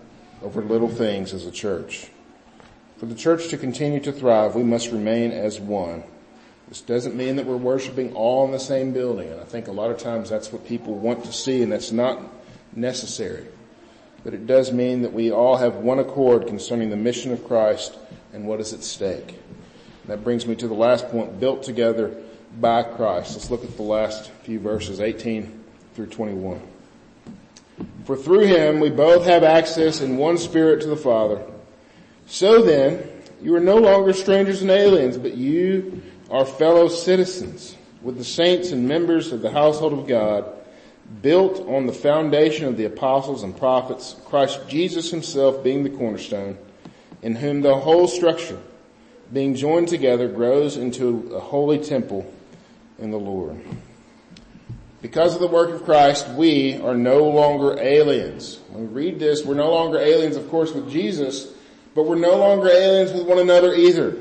over 0.41 0.61
little 0.61 0.87
things 0.87 1.33
as 1.33 1.45
a 1.45 1.51
church. 1.51 2.07
For 2.97 3.07
the 3.07 3.15
church 3.15 3.49
to 3.49 3.57
continue 3.57 3.99
to 3.99 4.13
thrive, 4.13 4.55
we 4.55 4.63
must 4.63 4.91
remain 4.91 5.31
as 5.31 5.59
one. 5.59 6.03
This 6.69 6.81
doesn't 6.81 7.15
mean 7.15 7.35
that 7.35 7.45
we're 7.45 7.57
worshiping 7.57 8.13
all 8.13 8.45
in 8.45 8.51
the 8.51 8.59
same 8.59 8.93
building, 8.93 9.29
and 9.29 9.41
I 9.41 9.43
think 9.43 9.67
a 9.67 9.71
lot 9.71 9.91
of 9.91 9.97
times 9.97 10.29
that's 10.29 10.51
what 10.51 10.65
people 10.65 10.95
want 10.95 11.25
to 11.25 11.33
see, 11.33 11.61
and 11.61 11.71
that's 11.71 11.91
not 11.91 12.21
necessary. 12.75 13.47
But 14.23 14.33
it 14.33 14.47
does 14.47 14.71
mean 14.71 15.01
that 15.01 15.13
we 15.13 15.31
all 15.31 15.57
have 15.57 15.75
one 15.75 15.99
accord 15.99 16.47
concerning 16.47 16.89
the 16.89 16.97
mission 16.97 17.31
of 17.31 17.45
Christ 17.45 17.97
and 18.33 18.45
what 18.45 18.59
is 18.59 18.73
at 18.73 18.83
stake. 18.83 19.39
That 20.07 20.23
brings 20.23 20.47
me 20.47 20.55
to 20.55 20.67
the 20.67 20.73
last 20.73 21.09
point, 21.09 21.39
built 21.39 21.63
together 21.63 22.15
by 22.59 22.83
Christ. 22.83 23.35
Let's 23.35 23.51
look 23.51 23.63
at 23.63 23.75
the 23.75 23.83
last 23.83 24.31
few 24.43 24.59
verses, 24.59 24.99
18 25.01 25.63
through 25.93 26.07
21. 26.07 26.61
For 28.05 28.15
through 28.15 28.45
him 28.45 28.79
we 28.79 28.89
both 28.89 29.25
have 29.25 29.43
access 29.43 30.01
in 30.01 30.17
one 30.17 30.37
spirit 30.37 30.81
to 30.81 30.87
the 30.87 30.95
Father. 30.95 31.45
So 32.25 32.61
then, 32.61 33.07
you 33.41 33.53
are 33.55 33.59
no 33.59 33.77
longer 33.77 34.13
strangers 34.13 34.61
and 34.61 34.71
aliens, 34.71 35.17
but 35.17 35.35
you 35.35 36.01
are 36.29 36.45
fellow 36.45 36.87
citizens 36.87 37.75
with 38.01 38.17
the 38.17 38.23
saints 38.23 38.71
and 38.71 38.87
members 38.87 39.31
of 39.31 39.41
the 39.41 39.51
household 39.51 39.93
of 39.93 40.07
God, 40.07 40.45
built 41.21 41.67
on 41.67 41.85
the 41.85 41.93
foundation 41.93 42.65
of 42.65 42.77
the 42.77 42.85
apostles 42.85 43.43
and 43.43 43.57
prophets, 43.57 44.15
Christ 44.25 44.59
Jesus 44.67 45.11
himself 45.11 45.63
being 45.63 45.83
the 45.83 45.89
cornerstone, 45.89 46.57
in 47.21 47.35
whom 47.35 47.61
the 47.61 47.75
whole 47.75 48.07
structure, 48.07 48.59
being 49.31 49.55
joined 49.55 49.87
together, 49.87 50.27
grows 50.27 50.77
into 50.77 51.31
a 51.35 51.39
holy 51.39 51.79
temple 51.79 52.31
in 52.99 53.11
the 53.11 53.19
Lord. 53.19 53.59
Because 55.01 55.35
of 55.35 55.41
the 55.41 55.47
work 55.47 55.69
of 55.69 55.83
Christ, 55.83 56.27
we 56.29 56.77
are 56.81 56.95
no 56.95 57.25
longer 57.29 57.79
aliens. 57.79 58.59
When 58.69 58.87
we 58.87 59.03
read 59.03 59.19
this, 59.19 59.45
we're 59.45 59.55
no 59.55 59.71
longer 59.71 59.99
aliens, 59.99 60.35
of 60.35 60.49
course, 60.49 60.73
with 60.73 60.89
Jesus, 60.89 61.53
but 61.93 62.03
we're 62.03 62.15
no 62.15 62.37
longer 62.37 62.67
aliens 62.67 63.13
with 63.13 63.27
one 63.27 63.39
another 63.39 63.73
either. 63.73 64.17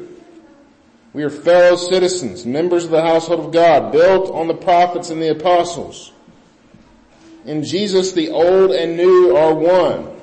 We 1.12 1.23
are 1.23 1.31
fellow 1.31 1.77
citizens, 1.77 2.45
members 2.45 2.85
of 2.85 2.90
the 2.90 3.01
household 3.01 3.40
of 3.40 3.53
God, 3.53 3.90
built 3.90 4.31
on 4.35 4.49
the 4.49 4.55
prophets 4.55 5.09
and 5.09 5.23
the 5.23 5.31
apostles. 5.31 6.12
In 7.47 7.62
Jesus, 7.64 8.12
the 8.12 8.29
old 8.29 8.73
and 8.73 8.97
new 8.97 9.35
are 9.35 9.55
one. 9.55 10.14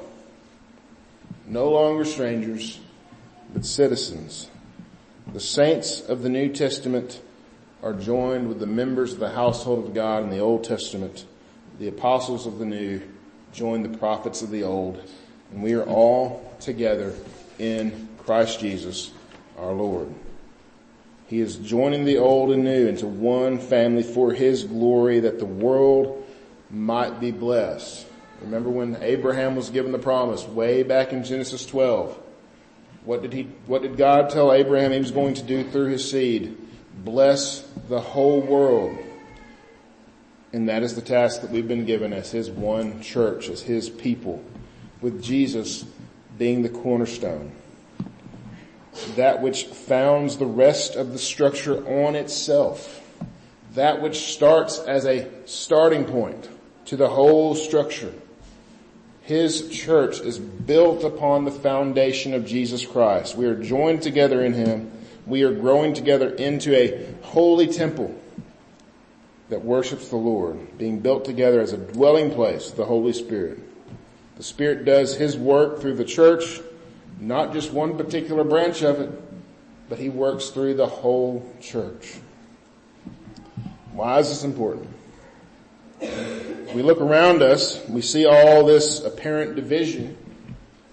No 1.48 1.72
longer 1.72 2.06
strangers, 2.06 2.80
but 3.54 3.66
citizens. 3.66 4.50
The 5.32 5.40
saints 5.40 6.02
of 6.02 6.22
the 6.22 6.30
New 6.30 6.50
Testament 6.50 7.22
are 7.82 7.94
joined 7.94 8.50
with 8.50 8.60
the 8.60 8.68
members 8.68 9.14
of 9.14 9.20
the 9.20 9.32
household 9.32 9.86
of 9.86 9.94
God 9.94 10.24
in 10.24 10.30
the 10.30 10.40
Old 10.40 10.64
Testament. 10.64 11.26
The 11.80 11.88
apostles 11.88 12.46
of 12.46 12.60
the 12.60 12.66
New 12.66 13.02
join 13.52 13.84
the 13.84 13.98
prophets 13.98 14.42
of 14.42 14.52
the 14.52 14.64
Old. 14.64 15.02
And 15.52 15.64
we 15.64 15.74
are 15.74 15.84
all 15.84 16.56
together 16.60 17.14
in 17.58 18.10
Christ 18.20 18.60
Jesus 18.60 19.12
our 19.58 19.72
Lord. 19.72 20.14
He 21.28 21.40
is 21.40 21.56
joining 21.56 22.06
the 22.06 22.18
old 22.18 22.52
and 22.52 22.64
new 22.64 22.88
into 22.88 23.08
one 23.08 23.58
family 23.58 24.04
for 24.04 24.34
His 24.34 24.64
glory 24.64 25.22
that 25.22 25.40
the 25.40 25.46
world 25.46 26.26
might 26.70 27.20
be 27.20 27.32
blessed. 27.32 28.06
Remember 28.42 28.70
when 28.70 28.98
Abraham 29.02 29.56
was 29.56 29.70
given 29.70 29.94
the 29.94 30.00
promise 30.00 30.46
way 30.48 30.84
back 30.84 31.14
in 31.14 31.24
Genesis 31.24 31.66
12? 31.66 32.20
What 33.06 33.22
did 33.22 33.34
he, 33.34 33.44
what 33.66 33.82
did 33.82 33.98
God 33.98 34.30
tell 34.30 34.54
Abraham 34.54 34.92
he 34.92 35.00
was 35.00 35.12
going 35.12 35.34
to 35.36 35.44
do 35.44 35.70
through 35.70 35.88
his 35.88 36.10
seed? 36.10 36.58
Bless 37.04 37.62
the 37.90 38.00
whole 38.00 38.40
world. 38.40 38.98
And 40.54 40.70
that 40.70 40.84
is 40.84 40.96
the 40.96 41.02
task 41.02 41.42
that 41.42 41.50
we've 41.50 41.68
been 41.68 41.86
given 41.86 42.14
as 42.14 42.32
his 42.32 42.50
one 42.50 43.02
church, 43.02 43.50
as 43.50 43.62
his 43.62 43.90
people, 43.90 44.44
with 45.02 45.22
Jesus 45.22 45.84
being 46.38 46.62
the 46.62 46.70
cornerstone. 46.70 47.52
That 49.16 49.42
which 49.42 49.66
founds 49.66 50.38
the 50.38 50.46
rest 50.46 50.96
of 50.96 51.12
the 51.12 51.20
structure 51.20 51.86
on 51.86 52.16
itself. 52.16 53.02
That 53.74 54.02
which 54.02 54.34
starts 54.34 54.80
as 54.80 55.06
a 55.06 55.28
starting 55.46 56.06
point 56.06 56.48
to 56.86 56.96
the 56.96 57.10
whole 57.10 57.56
structure. 57.56 58.14
His 59.24 59.70
church 59.70 60.20
is 60.20 60.38
built 60.38 61.06
upon 61.06 61.46
the 61.46 61.52
foundation 61.52 62.34
of 62.34 62.46
Jesus 62.46 62.86
Christ. 62.86 63.38
We 63.38 63.46
are 63.46 63.56
joined 63.56 64.02
together 64.02 64.44
in 64.44 64.54
Him. 64.54 64.92
We 65.26 65.44
are 65.44 65.54
growing 65.54 65.94
together 65.94 66.30
into 66.30 66.76
a 66.76 67.08
holy 67.22 67.68
temple 67.68 68.14
that 69.48 69.64
worships 69.64 70.10
the 70.10 70.18
Lord, 70.18 70.78
being 70.78 71.00
built 71.00 71.24
together 71.24 71.62
as 71.62 71.72
a 71.72 71.78
dwelling 71.78 72.32
place, 72.32 72.72
of 72.72 72.76
the 72.76 72.86
Holy 72.86 73.14
Spirit. 73.14 73.60
The 74.36 74.44
Spirit 74.44 74.84
does 74.84 75.16
His 75.16 75.38
work 75.38 75.80
through 75.80 75.96
the 75.96 76.06
church, 76.06 76.60
not 77.20 77.54
just 77.54 77.72
one 77.72 77.98
particular 77.98 78.44
branch 78.44 78.82
of 78.82 79.00
it, 79.00 79.10
but 79.88 80.00
He 80.00 80.10
works 80.10 80.50
through 80.50 80.74
the 80.74 80.88
whole 80.88 81.50
church. 81.62 82.16
Why 83.94 84.20
is 84.20 84.28
this 84.28 84.44
important? 84.44 84.90
We 86.74 86.82
look 86.82 87.02
around 87.02 87.42
us, 87.42 87.84
we 87.88 88.02
see 88.02 88.26
all 88.26 88.66
this 88.66 89.04
apparent 89.04 89.56
division, 89.56 90.18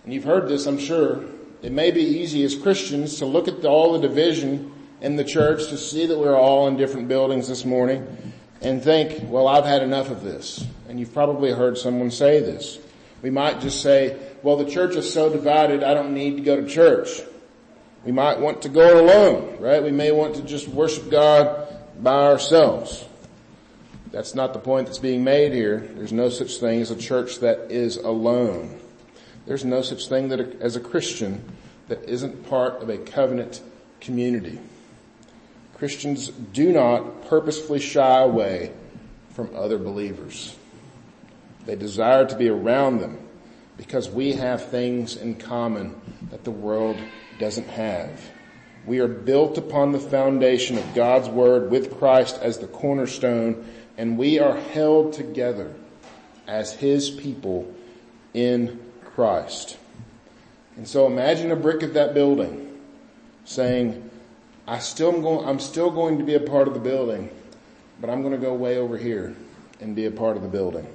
and 0.05 0.12
you've 0.12 0.25
heard 0.25 0.49
this, 0.49 0.66
I'm 0.66 0.79
sure. 0.79 1.25
It 1.62 1.73
may 1.73 1.90
be 1.90 2.03
easy 2.03 2.44
as 2.44 2.55
Christians 2.55 3.18
to 3.18 3.27
look 3.27 3.49
at 3.49 3.64
all 3.64 3.92
the 3.92 4.07
division 4.07 4.73
in 5.01 5.16
the 5.16 5.25
church 5.25 5.68
to 5.68 5.79
see 5.79 6.07
that 6.07 6.18
we're 6.18 6.37
all 6.37 6.68
in 6.68 6.77
different 6.77 7.09
buildings 7.09 7.49
this 7.49 7.64
morning 7.64 8.07
and 8.61 8.83
think, 8.83 9.31
well, 9.31 9.49
I've 9.49 9.64
had 9.64 9.83
enough 9.83 10.11
of 10.11 10.23
this. 10.23 10.66
And 10.88 11.01
you've 11.01 11.12
probably 11.12 11.51
heard 11.53 11.79
someone 11.79 12.11
say 12.11 12.40
this. 12.40 12.79
We 13.23 13.31
might 13.31 13.61
just 13.61 13.83
say, 13.83 14.18
well, 14.42 14.57
the 14.57 14.70
church 14.70 14.96
is 14.96 15.12
so 15.12 15.31
divided, 15.31 15.83
I 15.83 15.94
don't 15.94 16.14
need 16.14 16.37
to 16.37 16.42
go 16.42 16.61
to 16.61 16.66
church. 16.66 17.23
We 18.05 18.12
might 18.12 18.40
want 18.40 18.62
to 18.62 18.68
go 18.68 19.01
alone, 19.01 19.59
right? 19.61 19.83
We 19.83 19.90
may 19.90 20.12
want 20.12 20.37
to 20.37 20.42
just 20.42 20.68
worship 20.68 21.11
God 21.11 21.68
by 22.03 22.27
ourselves. 22.27 23.05
That's 24.12 24.35
not 24.35 24.53
the 24.53 24.59
point 24.59 24.87
that's 24.87 24.99
being 24.99 25.23
made 25.23 25.53
here. 25.53 25.88
There's 25.94 26.12
no 26.12 26.29
such 26.29 26.57
thing 26.57 26.81
as 26.81 26.90
a 26.90 26.96
church 26.96 27.38
that 27.40 27.70
is 27.70 27.96
alone. 27.96 28.81
There's 29.46 29.64
no 29.64 29.83
such 29.83 30.09
thing 30.09 30.29
that 30.29 30.61
as 30.61 30.77
a 30.77 30.81
Christian 30.81 31.44
that 31.88 32.05
isn't 32.09 32.49
part 32.49 32.83
of 32.83 32.88
a 32.88 32.99
covenant 32.99 33.61
community. 34.01 34.59
Christians 35.75 36.29
do 36.29 36.73
not 36.73 37.29
purposefully 37.29 37.81
shy 37.81 38.20
away 38.20 38.73
from 39.31 39.55
other 39.57 39.79
believers. 39.79 40.57
They 41.66 41.77
desire 41.77 42.27
to 42.27 42.37
be 42.37 42.49
around 42.49 42.99
them 42.99 43.18
because 43.77 44.11
we 44.11 44.33
have 44.33 44.68
things 44.68 45.16
in 45.16 45.37
common 45.37 45.99
that 46.31 46.44
the 46.44 46.51
world 46.51 46.99
doesn't 47.38 47.68
have. 47.68 48.20
We 48.87 48.99
are 48.99 49.09
built 49.09 49.57
upon 49.57 49.92
the 49.92 50.01
foundation 50.01 50.77
of 50.77 50.94
God's 50.94 51.29
Word 51.29 51.70
with 51.70 51.99
Christ 51.99 52.38
as 52.42 52.59
the 52.59 52.66
cornerstone 52.66 53.66
and 54.01 54.17
we 54.17 54.38
are 54.38 54.57
held 54.57 55.13
together 55.13 55.75
as 56.46 56.73
His 56.73 57.11
people 57.11 57.71
in 58.33 58.81
Christ. 59.15 59.77
And 60.77 60.88
so 60.88 61.07
imagine 61.07 61.51
a 61.51 61.57
brick 61.57 61.83
of 61.83 61.92
that 61.92 62.15
building 62.15 62.81
saying, 63.44 64.09
I 64.67 64.79
still 64.79 65.13
am 65.13 65.21
going, 65.21 65.46
I'm 65.46 65.61
still 65.61 65.90
going 65.90 66.17
to 66.17 66.25
be 66.25 66.35
a 66.35 66.40
part 66.40 66.67
of 66.67 66.73
the 66.73 66.81
building, 66.81 67.29
but 68.01 68.09
I'm 68.09 68.23
going 68.23 68.33
to 68.33 68.38
go 68.38 68.55
way 68.55 68.79
over 68.79 68.96
here 68.96 69.37
and 69.81 69.94
be 69.94 70.07
a 70.07 70.11
part 70.11 70.38
of 70.38 70.42
the 70.42 70.48
building. 70.48 70.87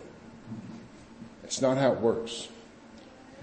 It's 1.43 1.62
not 1.62 1.78
how 1.78 1.91
it 1.91 1.99
works. 1.99 2.47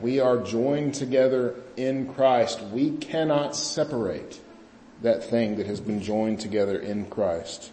We 0.00 0.18
are 0.18 0.38
joined 0.38 0.94
together 0.94 1.54
in 1.76 2.12
Christ. 2.12 2.60
We 2.62 2.96
cannot 2.96 3.54
separate 3.54 4.40
that 5.02 5.22
thing 5.22 5.54
that 5.58 5.66
has 5.66 5.80
been 5.80 6.02
joined 6.02 6.40
together 6.40 6.76
in 6.76 7.06
Christ. 7.06 7.70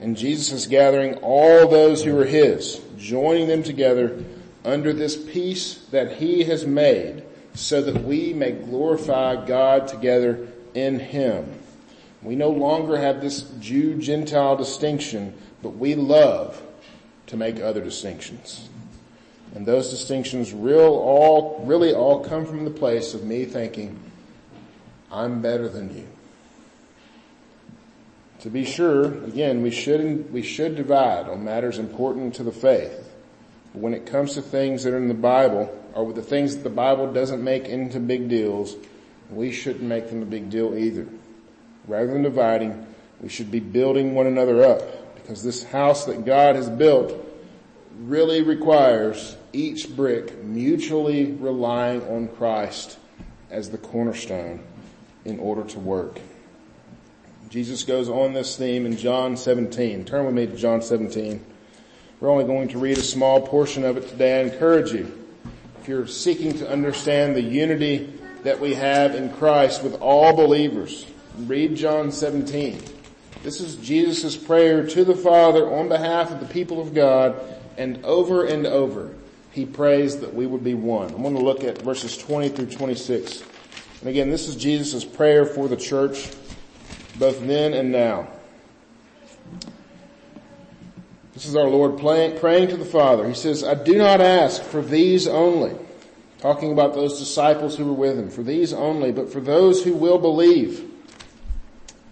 And 0.00 0.16
Jesus 0.16 0.52
is 0.52 0.66
gathering 0.66 1.14
all 1.16 1.68
those 1.68 2.02
who 2.02 2.18
are 2.20 2.24
His, 2.24 2.80
joining 2.98 3.48
them 3.48 3.62
together 3.62 4.22
under 4.64 4.92
this 4.92 5.16
peace 5.16 5.76
that 5.90 6.16
He 6.16 6.44
has 6.44 6.66
made 6.66 7.22
so 7.54 7.80
that 7.82 8.02
we 8.02 8.32
may 8.32 8.52
glorify 8.52 9.46
God 9.46 9.88
together 9.88 10.48
in 10.74 10.98
Him. 10.98 11.60
We 12.22 12.36
no 12.36 12.50
longer 12.50 12.96
have 12.96 13.20
this 13.20 13.42
Jew-Gentile 13.60 14.56
distinction, 14.56 15.34
but 15.62 15.70
we 15.70 15.94
love 15.94 16.60
to 17.26 17.36
make 17.36 17.60
other 17.60 17.82
distinctions. 17.82 18.68
And 19.54 19.64
those 19.64 19.90
distinctions 19.90 20.52
real 20.52 20.80
all, 20.80 21.62
really 21.64 21.94
all 21.94 22.24
come 22.24 22.44
from 22.44 22.64
the 22.64 22.70
place 22.70 23.14
of 23.14 23.24
me 23.24 23.44
thinking, 23.44 23.98
I'm 25.12 25.40
better 25.40 25.68
than 25.68 25.96
you. 25.96 26.08
To 28.44 28.50
be 28.50 28.66
sure, 28.66 29.06
again, 29.24 29.62
we 29.62 29.70
should, 29.70 30.30
we 30.30 30.42
should 30.42 30.76
divide 30.76 31.30
on 31.30 31.44
matters 31.44 31.78
important 31.78 32.34
to 32.34 32.42
the 32.42 32.52
faith. 32.52 33.10
But 33.72 33.80
when 33.80 33.94
it 33.94 34.04
comes 34.04 34.34
to 34.34 34.42
things 34.42 34.84
that 34.84 34.92
are 34.92 34.98
in 34.98 35.08
the 35.08 35.14
Bible, 35.14 35.74
or 35.94 36.04
with 36.04 36.16
the 36.16 36.22
things 36.22 36.54
that 36.54 36.62
the 36.62 36.68
Bible 36.68 37.10
doesn't 37.10 37.42
make 37.42 37.64
into 37.64 37.98
big 37.98 38.28
deals, 38.28 38.76
we 39.30 39.50
shouldn't 39.50 39.84
make 39.84 40.10
them 40.10 40.20
a 40.20 40.26
big 40.26 40.50
deal 40.50 40.76
either. 40.76 41.08
Rather 41.88 42.12
than 42.12 42.20
dividing, 42.20 42.86
we 43.22 43.30
should 43.30 43.50
be 43.50 43.60
building 43.60 44.14
one 44.14 44.26
another 44.26 44.62
up 44.62 45.14
because 45.14 45.42
this 45.42 45.64
house 45.64 46.04
that 46.04 46.26
God 46.26 46.54
has 46.54 46.68
built 46.68 47.14
really 48.00 48.42
requires 48.42 49.38
each 49.54 49.88
brick 49.96 50.44
mutually 50.44 51.32
relying 51.32 52.02
on 52.08 52.28
Christ 52.28 52.98
as 53.50 53.70
the 53.70 53.78
cornerstone 53.78 54.62
in 55.24 55.38
order 55.38 55.64
to 55.64 55.78
work. 55.78 56.20
Jesus 57.54 57.84
goes 57.84 58.08
on 58.08 58.32
this 58.32 58.56
theme 58.56 58.84
in 58.84 58.96
John 58.96 59.36
17. 59.36 60.04
Turn 60.06 60.26
with 60.26 60.34
me 60.34 60.44
to 60.44 60.56
John 60.56 60.82
17. 60.82 61.40
We're 62.18 62.28
only 62.28 62.46
going 62.46 62.66
to 62.70 62.78
read 62.78 62.98
a 62.98 63.02
small 63.02 63.40
portion 63.46 63.84
of 63.84 63.96
it 63.96 64.08
today. 64.08 64.40
I 64.40 64.42
encourage 64.42 64.90
you, 64.90 65.24
if 65.80 65.86
you're 65.86 66.08
seeking 66.08 66.58
to 66.58 66.68
understand 66.68 67.36
the 67.36 67.42
unity 67.42 68.12
that 68.42 68.58
we 68.58 68.74
have 68.74 69.14
in 69.14 69.32
Christ 69.34 69.84
with 69.84 70.02
all 70.02 70.32
believers, 70.34 71.06
read 71.46 71.76
John 71.76 72.10
17. 72.10 72.82
This 73.44 73.60
is 73.60 73.76
Jesus' 73.76 74.36
prayer 74.36 74.84
to 74.88 75.04
the 75.04 75.14
Father 75.14 75.72
on 75.72 75.88
behalf 75.88 76.32
of 76.32 76.40
the 76.40 76.46
people 76.46 76.80
of 76.80 76.92
God, 76.92 77.40
and 77.78 78.04
over 78.04 78.46
and 78.46 78.66
over, 78.66 79.14
he 79.52 79.64
prays 79.64 80.18
that 80.18 80.34
we 80.34 80.46
would 80.46 80.64
be 80.64 80.74
one. 80.74 81.14
I'm 81.14 81.22
going 81.22 81.36
to 81.36 81.40
look 81.40 81.62
at 81.62 81.80
verses 81.82 82.16
20 82.16 82.48
through 82.48 82.70
26. 82.70 83.44
And 84.00 84.08
again, 84.08 84.28
this 84.28 84.48
is 84.48 84.56
Jesus' 84.56 85.04
prayer 85.04 85.46
for 85.46 85.68
the 85.68 85.76
church 85.76 86.32
both 87.16 87.40
then 87.46 87.74
and 87.74 87.92
now. 87.92 88.28
This 91.34 91.46
is 91.46 91.56
our 91.56 91.68
Lord 91.68 91.98
praying 91.98 92.68
to 92.68 92.76
the 92.76 92.84
Father. 92.84 93.26
He 93.28 93.34
says, 93.34 93.64
I 93.64 93.74
do 93.74 93.98
not 93.98 94.20
ask 94.20 94.62
for 94.62 94.80
these 94.80 95.26
only, 95.26 95.74
talking 96.38 96.72
about 96.72 96.94
those 96.94 97.18
disciples 97.18 97.76
who 97.76 97.86
were 97.86 97.92
with 97.92 98.18
him, 98.18 98.30
for 98.30 98.44
these 98.44 98.72
only, 98.72 99.10
but 99.10 99.32
for 99.32 99.40
those 99.40 99.82
who 99.82 99.94
will 99.94 100.18
believe 100.18 100.88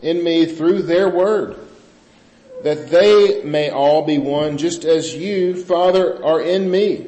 in 0.00 0.24
me 0.24 0.46
through 0.46 0.82
their 0.82 1.08
word, 1.08 1.56
that 2.64 2.90
they 2.90 3.42
may 3.44 3.70
all 3.70 4.04
be 4.04 4.18
one, 4.18 4.58
just 4.58 4.84
as 4.84 5.14
you, 5.14 5.62
Father, 5.62 6.24
are 6.24 6.40
in 6.40 6.68
me, 6.68 7.06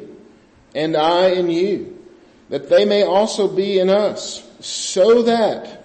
and 0.74 0.97
I 0.97 1.30
in 1.30 1.51
you, 1.51 1.99
that 2.49 2.68
they 2.68 2.84
may 2.84 3.03
also 3.03 3.49
be 3.49 3.80
in 3.80 3.90
us, 3.90 4.49
so 4.61 5.22
that 5.22 5.84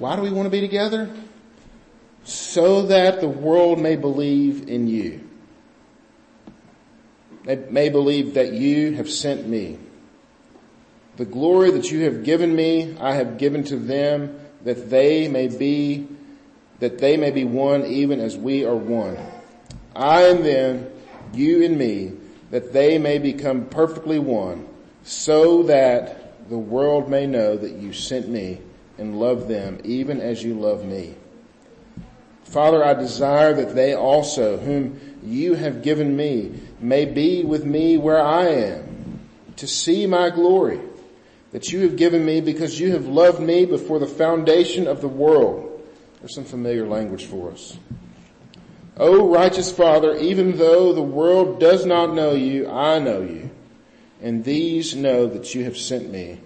why 0.00 0.16
do 0.16 0.22
we 0.22 0.30
want 0.30 0.46
to 0.46 0.50
be 0.50 0.62
together? 0.62 1.10
So 2.24 2.86
that 2.86 3.20
the 3.20 3.28
world 3.28 3.78
may 3.78 3.96
believe 3.96 4.66
in 4.66 4.86
you. 4.86 5.28
They 7.44 7.56
may 7.56 7.90
believe 7.90 8.32
that 8.34 8.54
you 8.54 8.94
have 8.94 9.10
sent 9.10 9.46
me. 9.46 9.78
The 11.18 11.26
glory 11.26 11.70
that 11.72 11.90
you 11.90 12.04
have 12.04 12.24
given 12.24 12.56
me, 12.56 12.96
I 12.98 13.14
have 13.14 13.36
given 13.36 13.62
to 13.64 13.76
them 13.76 14.40
that 14.64 14.88
they 14.88 15.28
may 15.28 15.48
be, 15.48 16.08
that 16.78 16.96
they 16.96 17.18
may 17.18 17.30
be 17.30 17.44
one 17.44 17.84
even 17.84 18.20
as 18.20 18.38
we 18.38 18.64
are 18.64 18.74
one. 18.74 19.18
I 19.94 20.28
and 20.28 20.42
them, 20.42 20.90
you 21.34 21.62
and 21.62 21.76
me, 21.76 22.12
that 22.50 22.72
they 22.72 22.96
may 22.96 23.18
become 23.18 23.66
perfectly 23.66 24.18
one, 24.18 24.66
so 25.04 25.64
that 25.64 26.48
the 26.48 26.58
world 26.58 27.10
may 27.10 27.26
know 27.26 27.54
that 27.54 27.72
you 27.72 27.92
sent 27.92 28.26
me 28.26 28.60
and 29.00 29.18
love 29.18 29.48
them 29.48 29.80
even 29.82 30.20
as 30.20 30.44
you 30.44 30.54
love 30.54 30.84
me. 30.84 31.14
Father, 32.44 32.84
I 32.84 32.94
desire 32.94 33.54
that 33.54 33.74
they 33.74 33.94
also, 33.94 34.58
whom 34.58 35.00
you 35.22 35.54
have 35.54 35.82
given 35.82 36.16
me, 36.16 36.52
may 36.80 37.04
be 37.04 37.44
with 37.44 37.64
me 37.64 37.96
where 37.96 38.20
I 38.20 38.48
am, 38.48 39.20
to 39.56 39.66
see 39.66 40.06
my 40.06 40.30
glory 40.30 40.80
that 41.52 41.72
you 41.72 41.80
have 41.82 41.96
given 41.96 42.24
me 42.24 42.40
because 42.40 42.78
you 42.78 42.92
have 42.92 43.06
loved 43.06 43.40
me 43.40 43.66
before 43.66 43.98
the 43.98 44.06
foundation 44.06 44.86
of 44.86 45.00
the 45.00 45.08
world. 45.08 45.82
There's 46.20 46.34
some 46.34 46.44
familiar 46.44 46.86
language 46.86 47.26
for 47.26 47.50
us. 47.50 47.78
O 48.96 49.28
righteous 49.28 49.72
Father, 49.72 50.16
even 50.16 50.58
though 50.58 50.92
the 50.92 51.02
world 51.02 51.58
does 51.58 51.86
not 51.86 52.14
know 52.14 52.32
you, 52.32 52.68
I 52.68 52.98
know 52.98 53.22
you, 53.22 53.50
and 54.20 54.44
these 54.44 54.94
know 54.94 55.26
that 55.26 55.54
you 55.54 55.64
have 55.64 55.76
sent 55.76 56.10
me. 56.10 56.40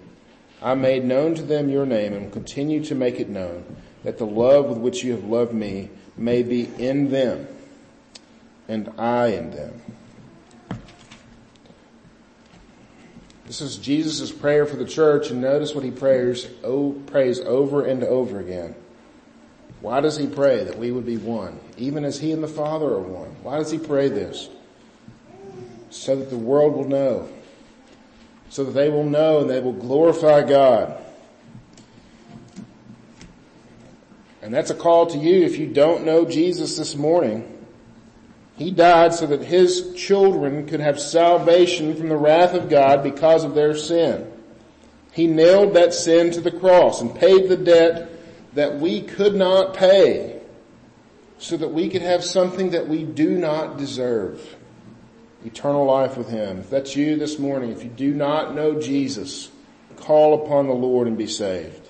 I 0.65 0.73
made 0.73 1.05
known 1.05 1.35
to 1.35 1.43
them 1.43 1.69
your 1.69 1.85
name 1.85 2.13
and 2.13 2.23
will 2.23 2.31
continue 2.31 2.83
to 2.85 2.95
make 2.95 3.19
it 3.19 3.29
known 3.29 3.63
that 4.03 4.17
the 4.17 4.25
love 4.25 4.65
with 4.65 4.79
which 4.79 5.03
you 5.03 5.11
have 5.11 5.23
loved 5.23 5.53
me 5.53 5.91
may 6.17 6.41
be 6.41 6.63
in 6.79 7.11
them 7.11 7.47
and 8.67 8.91
I 8.97 9.27
in 9.27 9.51
them. 9.51 9.79
This 13.45 13.61
is 13.61 13.77
Jesus' 13.77 14.31
prayer 14.31 14.65
for 14.65 14.75
the 14.75 14.85
church 14.85 15.29
and 15.29 15.39
notice 15.39 15.75
what 15.75 15.83
he 15.83 15.91
prays, 15.91 16.47
oh, 16.63 16.93
prays 17.05 17.39
over 17.41 17.85
and 17.85 18.03
over 18.03 18.39
again. 18.39 18.73
Why 19.81 20.01
does 20.01 20.17
he 20.17 20.25
pray 20.25 20.63
that 20.63 20.79
we 20.79 20.89
would 20.89 21.05
be 21.05 21.17
one, 21.17 21.59
even 21.77 22.03
as 22.03 22.19
he 22.19 22.31
and 22.31 22.41
the 22.41 22.47
Father 22.47 22.87
are 22.87 22.99
one? 22.99 23.35
Why 23.43 23.59
does 23.59 23.69
he 23.69 23.77
pray 23.77 24.09
this? 24.09 24.49
So 25.91 26.15
that 26.15 26.31
the 26.31 26.37
world 26.37 26.73
will 26.73 26.89
know 26.89 27.29
so 28.55 28.63
that 28.63 28.71
they 28.71 28.89
will 28.89 29.03
know 29.03 29.41
and 29.41 29.49
they 29.49 29.59
will 29.59 29.73
glorify 29.73 30.41
God. 30.41 30.97
And 34.41 34.53
that's 34.53 34.69
a 34.69 34.75
call 34.75 35.07
to 35.07 35.17
you 35.17 35.43
if 35.43 35.57
you 35.57 35.67
don't 35.67 36.05
know 36.05 36.23
Jesus 36.23 36.77
this 36.77 36.95
morning. 36.95 37.67
He 38.55 38.71
died 38.71 39.13
so 39.13 39.27
that 39.27 39.43
his 39.43 39.93
children 39.95 40.67
could 40.67 40.79
have 40.79 41.01
salvation 41.01 41.97
from 41.97 42.07
the 42.07 42.15
wrath 42.15 42.53
of 42.53 42.69
God 42.69 43.03
because 43.03 43.43
of 43.43 43.55
their 43.55 43.75
sin. 43.75 44.31
He 45.11 45.27
nailed 45.27 45.73
that 45.73 45.93
sin 45.93 46.31
to 46.31 46.39
the 46.39 46.49
cross 46.49 47.01
and 47.01 47.13
paid 47.13 47.49
the 47.49 47.57
debt 47.57 48.09
that 48.53 48.79
we 48.79 49.01
could 49.01 49.35
not 49.35 49.73
pay 49.73 50.39
so 51.39 51.57
that 51.57 51.73
we 51.73 51.89
could 51.89 52.03
have 52.03 52.23
something 52.23 52.69
that 52.69 52.87
we 52.87 53.03
do 53.03 53.31
not 53.31 53.77
deserve 53.77 54.55
eternal 55.45 55.85
life 55.85 56.17
with 56.17 56.29
Him. 56.29 56.59
If 56.59 56.69
that's 56.69 56.95
you 56.95 57.17
this 57.17 57.39
morning, 57.39 57.71
if 57.71 57.83
you 57.83 57.89
do 57.89 58.13
not 58.13 58.55
know 58.55 58.79
Jesus, 58.79 59.49
call 59.95 60.45
upon 60.45 60.67
the 60.67 60.73
Lord 60.73 61.07
and 61.07 61.17
be 61.17 61.27
saved. 61.27 61.87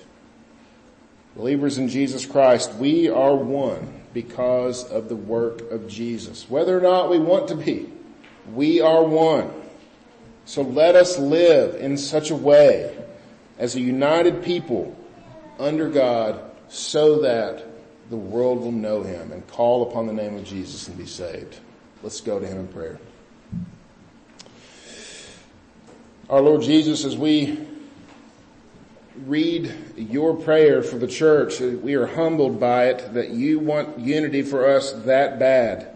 Believers 1.34 1.78
in 1.78 1.88
Jesus 1.88 2.24
Christ, 2.24 2.74
we 2.74 3.08
are 3.08 3.34
one 3.34 4.02
because 4.14 4.84
of 4.90 5.08
the 5.08 5.16
work 5.16 5.70
of 5.70 5.88
Jesus. 5.88 6.48
Whether 6.48 6.78
or 6.78 6.80
not 6.80 7.10
we 7.10 7.18
want 7.18 7.48
to 7.48 7.56
be, 7.56 7.90
we 8.54 8.80
are 8.80 9.04
one. 9.04 9.50
So 10.46 10.62
let 10.62 10.94
us 10.94 11.18
live 11.18 11.74
in 11.74 11.98
such 11.98 12.30
a 12.30 12.36
way 12.36 12.96
as 13.58 13.74
a 13.74 13.80
united 13.80 14.44
people 14.44 14.96
under 15.58 15.90
God 15.90 16.40
so 16.68 17.20
that 17.22 17.66
the 18.08 18.16
world 18.16 18.60
will 18.60 18.72
know 18.72 19.02
Him 19.02 19.32
and 19.32 19.46
call 19.48 19.90
upon 19.90 20.06
the 20.06 20.12
name 20.12 20.36
of 20.36 20.44
Jesus 20.44 20.88
and 20.88 20.96
be 20.96 21.06
saved. 21.06 21.58
Let's 22.02 22.20
go 22.20 22.38
to 22.38 22.46
Him 22.46 22.58
in 22.58 22.68
prayer. 22.68 22.98
Our 26.28 26.40
Lord 26.40 26.62
Jesus, 26.62 27.04
as 27.04 27.16
we 27.16 27.56
read 29.26 29.72
your 29.96 30.34
prayer 30.34 30.82
for 30.82 30.98
the 30.98 31.06
church, 31.06 31.60
we 31.60 31.94
are 31.94 32.06
humbled 32.06 32.58
by 32.58 32.86
it 32.86 33.14
that 33.14 33.30
you 33.30 33.60
want 33.60 34.00
unity 34.00 34.42
for 34.42 34.68
us 34.68 34.90
that 35.04 35.38
bad. 35.38 35.86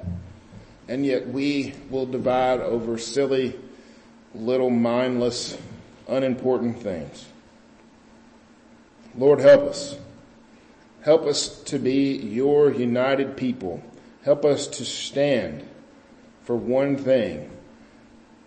And 0.86 1.04
yet 1.04 1.26
we 1.26 1.74
will 1.90 2.06
divide 2.06 2.60
over 2.60 2.96
silly, 2.96 3.58
little 4.32 4.70
mindless, 4.70 5.58
unimportant 6.06 6.80
things. 6.80 7.26
Lord, 9.16 9.40
help 9.40 9.62
us. 9.62 9.96
Help 11.02 11.26
us 11.26 11.60
to 11.64 11.78
be 11.80 12.16
your 12.16 12.70
united 12.70 13.36
people. 13.36 13.82
Help 14.22 14.44
us 14.44 14.68
to 14.68 14.84
stand 14.84 15.66
for 16.44 16.54
one 16.54 16.96
thing 16.96 17.50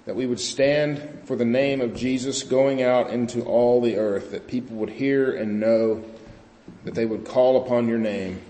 that 0.06 0.16
we 0.16 0.26
would 0.26 0.40
stand 0.40 1.22
for 1.26 1.36
the 1.36 1.46
name 1.46 1.82
of 1.82 1.96
Jesus 1.96 2.44
going 2.44 2.82
out 2.82 3.10
into 3.10 3.42
all 3.44 3.82
the 3.82 3.98
earth, 3.98 4.32
that 4.32 4.48
people 4.48 4.76
would 4.78 4.90
hear 4.90 5.36
and 5.36 5.60
know 5.60 6.04
that 6.84 6.94
they 6.94 7.06
would 7.06 7.26
call 7.26 7.64
upon 7.66 7.88
your 7.88 7.98
name 7.98 8.42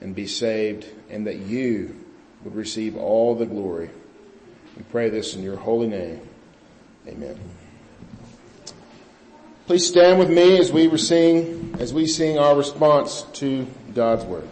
and 0.00 0.14
be 0.14 0.26
saved 0.26 0.86
and 1.10 1.26
that 1.26 1.36
you 1.38 1.94
would 2.44 2.54
receive 2.54 2.96
all 2.96 3.34
the 3.34 3.46
glory. 3.46 3.90
We 4.76 4.84
pray 4.84 5.10
this 5.10 5.34
in 5.34 5.42
your 5.42 5.56
holy 5.56 5.88
name. 5.88 6.20
Amen. 7.06 7.38
Please 9.66 9.86
stand 9.86 10.18
with 10.18 10.30
me 10.30 10.58
as 10.58 10.72
we 10.72 10.96
sing, 10.96 11.74
as 11.78 11.92
we 11.92 12.06
sing 12.06 12.38
our 12.38 12.56
response 12.56 13.22
to 13.34 13.66
God's 13.94 14.24
Word. 14.24 14.48